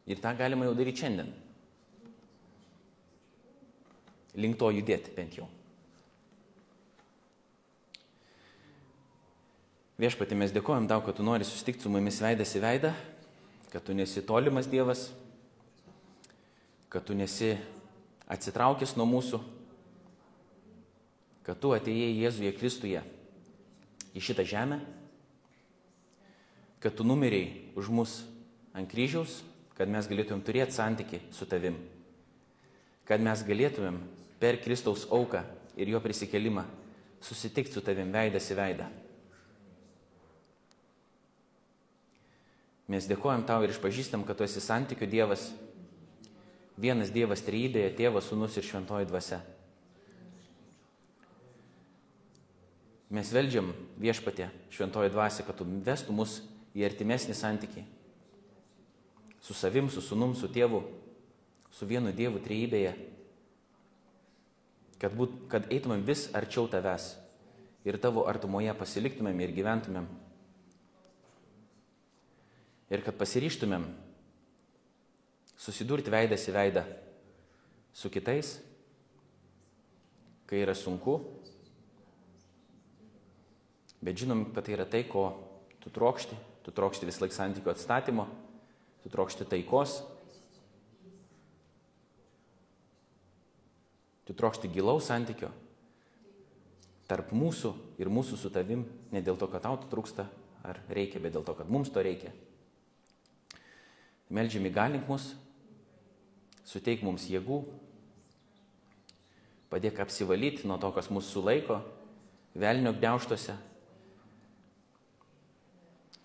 Ir 0.09 0.19
tą 0.23 0.33
galima 0.35 0.67
jau 0.67 0.75
daryti 0.75 1.03
šiandien. 1.03 1.31
Link 4.39 4.59
to 4.59 4.71
judėti 4.71 5.15
bent 5.15 5.35
jau. 5.37 5.47
Viešpatį 9.99 10.37
mes 10.39 10.53
dėkojom 10.55 10.85
tau, 10.87 11.01
kad 11.03 11.17
tu 11.17 11.25
nori 11.27 11.43
susitikti 11.43 11.83
su 11.83 11.89
mumis 11.91 12.21
veidas 12.23 12.53
į 12.55 12.61
veidą, 12.63 12.93
kad 13.67 13.83
tu 13.83 13.91
nesi 13.91 14.21
tolimas 14.23 14.69
Dievas, 14.71 15.09
kad 16.87 17.03
tu 17.03 17.17
nesi 17.19 17.57
atsitraukęs 18.31 18.95
nuo 18.95 19.03
mūsų, 19.09 19.41
kad 21.43 21.59
tu 21.59 21.73
atėjai 21.75 22.13
Jėzuje 22.15 22.53
Kristuje 22.55 23.01
į 24.15 24.23
šitą 24.23 24.45
žemę, 24.47 24.79
kad 26.79 26.95
tu 26.95 27.03
numeriai 27.03 27.73
už 27.75 27.91
mus 27.91 28.15
ant 28.71 28.87
kryžiaus, 28.87 29.41
kad 29.75 29.91
mes 29.91 30.07
galėtumėm 30.07 30.45
turėti 30.47 30.77
santyki 30.77 31.19
su 31.35 31.43
tavim, 31.43 31.75
kad 33.03 33.19
mes 33.19 33.43
galėtumėm 33.43 33.99
per 34.39 34.61
Kristaus 34.63 35.03
auką 35.11 35.43
ir 35.75 35.91
jo 35.91 35.99
prisikelimą 35.99 36.63
susitikti 37.19 37.75
su 37.75 37.83
tavim 37.83 38.15
veidas 38.15 38.47
į 38.47 38.59
veidą. 38.63 38.89
Mes 42.89 43.05
dėkojam 43.05 43.43
tau 43.45 43.61
ir 43.61 43.69
išpažįstam, 43.69 44.23
kad 44.25 44.39
tu 44.39 44.45
esi 44.47 44.61
santykių 44.65 45.05
Dievas, 45.09 45.51
vienas 46.73 47.11
Dievas 47.13 47.43
trejybėje, 47.45 47.91
tėvas, 47.99 48.29
sunus 48.31 48.55
ir 48.57 48.65
šventoji 48.65 49.05
dvasia. 49.11 49.43
Mes 53.13 53.29
veldžiam 53.33 53.69
viešpatė 54.01 54.49
šventoji 54.73 55.13
dvasia, 55.13 55.45
kad 55.45 55.57
tu 55.57 55.67
vestų 55.85 56.15
mus 56.17 56.39
į 56.77 56.87
artimesnį 56.89 57.35
santykį. 57.37 57.85
Su 59.41 59.53
savim, 59.57 59.89
su 59.93 60.01
sunum, 60.01 60.33
su 60.37 60.49
tėvu, 60.49 60.81
su 61.73 61.85
vienu 61.89 62.13
Dievu 62.13 62.41
trejybėje, 62.41 62.95
kad, 64.99 65.13
būt, 65.13 65.37
kad 65.49 65.69
eitumėm 65.69 66.01
vis 66.09 66.27
arčiau 66.37 66.65
tavęs 66.69 67.11
ir 67.85 67.97
tavo 68.01 68.25
artumoje 68.29 68.73
pasiliktumėm 68.77 69.45
ir 69.45 69.53
gyventumėm 69.55 70.09
ir 72.89 73.03
kad 73.05 73.17
pasiryštumėm 73.19 73.85
susidurti 75.59 76.11
veidas 76.13 76.47
į 76.49 76.55
veidą 76.55 76.83
su 77.93 78.09
kitais, 78.13 78.57
kai 80.49 80.63
yra 80.63 80.73
sunku, 80.77 81.19
bet 84.01 84.17
žinom, 84.17 84.47
kad 84.55 84.65
tai 84.65 84.77
yra 84.77 84.87
tai, 84.89 85.03
ko 85.05 85.27
tu 85.83 85.91
trokšti, 85.93 86.37
tu 86.65 86.73
trokšti 86.73 87.09
vis 87.09 87.19
laik 87.21 87.35
santykių 87.35 87.73
atstatymo, 87.73 88.25
tu 89.03 89.11
trokšti 89.13 89.47
taikos, 89.51 89.99
tu 94.25 94.35
trokšti 94.37 94.71
gilaus 94.71 95.09
santykio 95.09 95.51
tarp 97.09 97.31
mūsų 97.33 97.73
ir 97.97 98.11
mūsų 98.13 98.37
su 98.37 98.51
tavim, 98.53 98.83
ne 99.09 99.21
dėl 99.25 99.39
to, 99.41 99.47
kad 99.49 99.65
tau 99.65 99.79
to 99.81 99.89
trūksta 99.89 100.27
ar 100.61 100.77
reikia, 100.93 101.21
bet 101.23 101.33
dėl 101.33 101.45
to, 101.47 101.55
kad 101.57 101.69
mums 101.71 101.89
to 101.89 102.03
reikia. 102.05 102.29
Meldžiam 104.29 104.67
įgalink 104.69 105.07
mus, 105.09 105.31
suteik 106.67 107.01
mums 107.01 107.25
jėgų, 107.29 107.63
padėk 109.71 110.01
apsivalyti 110.03 110.67
nuo 110.69 110.77
to, 110.81 110.91
kas 110.93 111.09
mūsų 111.09 111.33
sulaiko, 111.33 111.79
velnio 112.53 112.93
gniauštuose, 112.93 113.55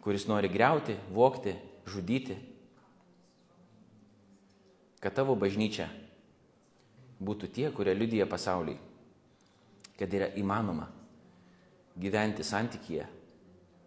kuris 0.05 0.27
nori 0.29 0.51
greuti, 0.53 0.99
vokti, 1.17 1.55
žudyti, 1.89 2.37
kad 5.01 5.17
tavo 5.17 5.37
bažnyčia 5.37 5.89
būtų 7.25 7.49
tie, 7.57 7.71
kurie 7.73 7.97
liudyja 7.97 8.29
pasauliui, 8.29 8.77
kad 9.97 10.13
yra 10.13 10.29
įmanoma 10.37 10.91
gyventi 11.97 12.45
santykyje 12.45 13.07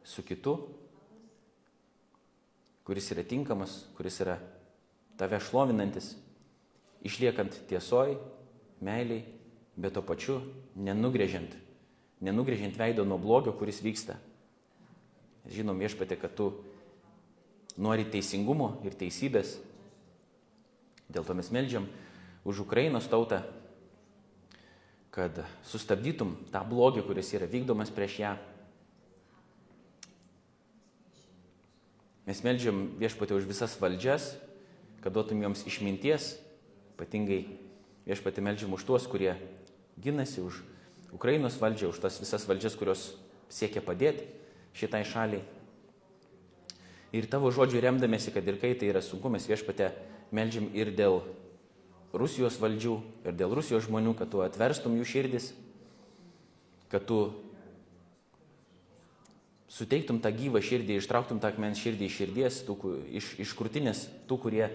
su 0.07 0.23
kitu 0.23 0.55
kuris 2.87 3.11
yra 3.11 3.23
tinkamas, 3.27 3.81
kuris 3.97 4.21
yra 4.23 4.37
tave 5.19 5.41
šlovinantis, 5.43 6.13
išliekant 7.03 7.57
tiesoj, 7.67 8.15
meiliai, 8.79 9.25
bet 9.75 9.97
to 9.97 10.03
pačiu 10.07 10.39
nenugrėžiant, 10.79 11.51
nenugrėžiant 12.23 12.79
veido 12.79 13.03
nuo 13.03 13.19
blogio, 13.19 13.51
kuris 13.59 13.83
vyksta. 13.83 14.15
Žinom 15.51 15.83
viešpatė, 15.83 16.15
kad 16.19 16.31
tu 16.39 16.47
nori 17.75 18.07
teisingumo 18.07 18.77
ir 18.87 18.95
teisybės. 18.95 19.57
Dėl 21.11 21.27
to 21.27 21.35
mes 21.35 21.51
melžiam 21.51 21.85
už 22.47 22.63
Ukrainos 22.63 23.07
tautą, 23.11 23.43
kad 25.11 25.43
sustabdytum 25.67 26.37
tą 26.53 26.63
blogį, 26.67 27.03
kuris 27.03 27.35
yra 27.35 27.51
vykdomas 27.51 27.91
prieš 27.91 28.21
ją 28.23 28.37
Mes 32.27 32.41
melžiam 32.43 32.89
viešpatį 32.99 33.37
už 33.37 33.45
visas 33.47 33.77
valdžias, 33.79 34.33
kad 34.99 35.15
duotum 35.15 35.39
joms 35.45 35.63
išminties, 35.69 36.33
ypatingai 36.97 37.45
viešpatį 38.03 38.43
melžiam 38.43 38.73
už 38.75 38.83
tuos, 38.83 39.05
kurie 39.07 39.37
ginasi 39.95 40.43
už 40.43 40.59
Ukrainos 41.15 41.55
valdžią, 41.61 41.93
už 41.93 42.01
tas 42.03 42.19
visas 42.19 42.43
valdžias, 42.43 42.75
kurios 42.75 43.05
siekia 43.47 43.79
padėti 43.79 44.27
šitai 44.75 45.05
šaliai. 45.07 45.45
Ir 47.15 47.31
tavo 47.31 47.47
žodžių 47.55 47.79
remdamėsi, 47.85 48.33
kad 48.35 48.43
ir 48.43 48.59
kai 48.59 48.73
tai 48.75 48.91
yra 48.91 48.99
sunku, 48.99 49.31
mes 49.31 49.47
viešpatę 49.47 49.93
melžiam 50.35 50.67
ir 50.75 50.91
dėl 50.91 51.21
Rusijos 52.11 52.59
valdžių, 52.59 52.97
ir 53.23 53.39
dėl 53.39 53.55
Rusijos 53.55 53.87
žmonių, 53.87 54.17
kad 54.19 54.27
tu 54.31 54.43
atverstum 54.43 54.99
jų 54.99 55.07
širdis, 55.07 55.53
kad 56.91 57.07
tu 57.07 57.31
suteiktum 59.77 60.21
tą 60.23 60.31
gyvą 60.33 60.61
širdį, 60.65 60.97
ištrauktum 60.97 61.41
tą 61.41 61.51
akmens 61.51 61.81
širdį 61.81 62.07
iš 62.07 62.17
širdies, 62.21 62.61
tų, 62.65 62.77
iš, 63.19 63.33
iš 63.43 63.53
krūtinės, 63.57 64.07
tų, 64.29 64.39
kurie 64.47 64.65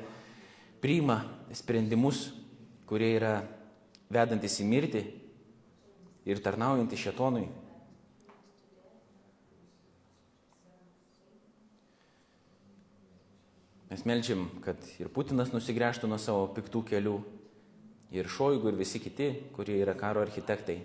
priima 0.83 1.23
sprendimus, 1.55 2.29
kurie 2.87 3.11
yra 3.17 3.41
vedantis 4.13 4.61
į 4.63 4.69
mirtį 4.71 5.03
ir 6.29 6.43
tarnaujantys 6.45 7.03
šetonui. 7.03 7.49
Mes 13.93 14.07
melčiam, 14.09 14.47
kad 14.65 14.81
ir 15.03 15.11
Putinas 15.13 15.51
nusigręžtų 15.53 16.09
nuo 16.09 16.17
savo 16.17 16.47
piktų 16.57 16.81
kelių, 16.95 17.19
ir 18.13 18.29
Šoigu, 18.29 18.71
ir 18.71 18.79
visi 18.79 19.01
kiti, 19.01 19.29
kurie 19.57 19.79
yra 19.81 19.93
karo 19.99 20.23
architektai. 20.25 20.79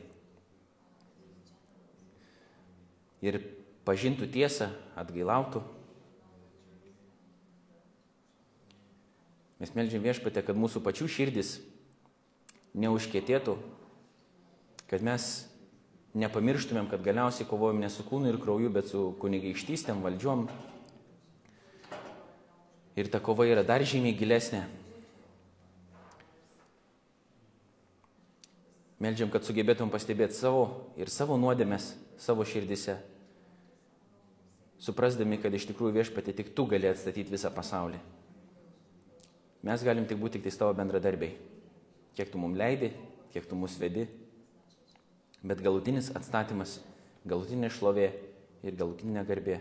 Ir 3.23 3.39
pažintų 3.87 4.27
tiesą, 4.31 4.69
atgailautų. 4.99 5.63
Mes 9.57 9.73
melžiam 9.73 10.03
viešpatę, 10.03 10.43
kad 10.45 10.59
mūsų 10.59 10.83
pačių 10.85 11.07
širdis 11.09 11.55
neužkėtėtų, 12.77 13.55
kad 14.91 15.01
mes 15.01 15.47
nepamirštumėm, 16.17 16.91
kad 16.91 17.01
galiausiai 17.05 17.47
kovojam 17.49 17.81
ne 17.81 17.89
su 17.89 18.05
kūnu 18.05 18.29
ir 18.29 18.37
krauju, 18.41 18.69
bet 18.75 18.91
su 18.91 19.07
kunigaikštystėm, 19.21 20.03
valdžiom. 20.05 20.45
Ir 22.97 23.09
ta 23.13 23.21
kova 23.23 23.47
yra 23.49 23.65
dar 23.65 23.85
žymiai 23.85 24.17
gilesnė. 24.17 24.65
Meldžiam, 29.01 29.29
kad 29.29 29.45
sugebėtum 29.45 29.91
pastebėti 29.93 30.37
savo 30.37 30.63
ir 30.97 31.09
savo 31.13 31.37
nuodėmės 31.37 31.91
savo 32.21 32.45
širdise 32.49 32.97
suprasdami, 34.81 35.39
kad 35.41 35.53
iš 35.53 35.67
tikrųjų 35.71 35.97
viešpatė 35.99 36.35
tik 36.37 36.53
tu 36.55 36.67
gali 36.69 36.89
atstatyti 36.89 37.33
visą 37.33 37.51
pasaulį. 37.53 37.99
Mes 39.67 39.83
galim 39.83 40.05
tik 40.07 40.19
būti 40.21 40.39
tik 40.39 40.51
tai 40.51 40.59
tavo 40.61 40.75
bendradarbiai. 40.77 41.35
Kiek 42.17 42.31
tu 42.31 42.41
mums 42.41 42.57
leidi, 42.57 42.91
kiek 43.33 43.45
tu 43.49 43.57
mus 43.57 43.77
vedi. 43.81 44.07
Bet 45.43 45.61
galutinis 45.61 46.09
atstatymas, 46.17 46.79
galutinė 47.27 47.69
šlovė 47.73 48.07
ir 48.65 48.77
galutinė 48.77 49.25
garbė 49.27 49.59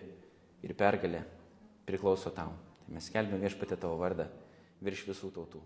ir 0.64 0.76
pergalė 0.76 1.24
priklauso 1.88 2.32
tau. 2.32 2.52
Tai 2.84 2.96
mes 2.96 3.08
kelbėm 3.12 3.42
viešpatė 3.42 3.78
tavo 3.80 3.98
vardą 4.00 4.28
virš 4.84 5.08
visų 5.10 5.32
tautų. 5.34 5.62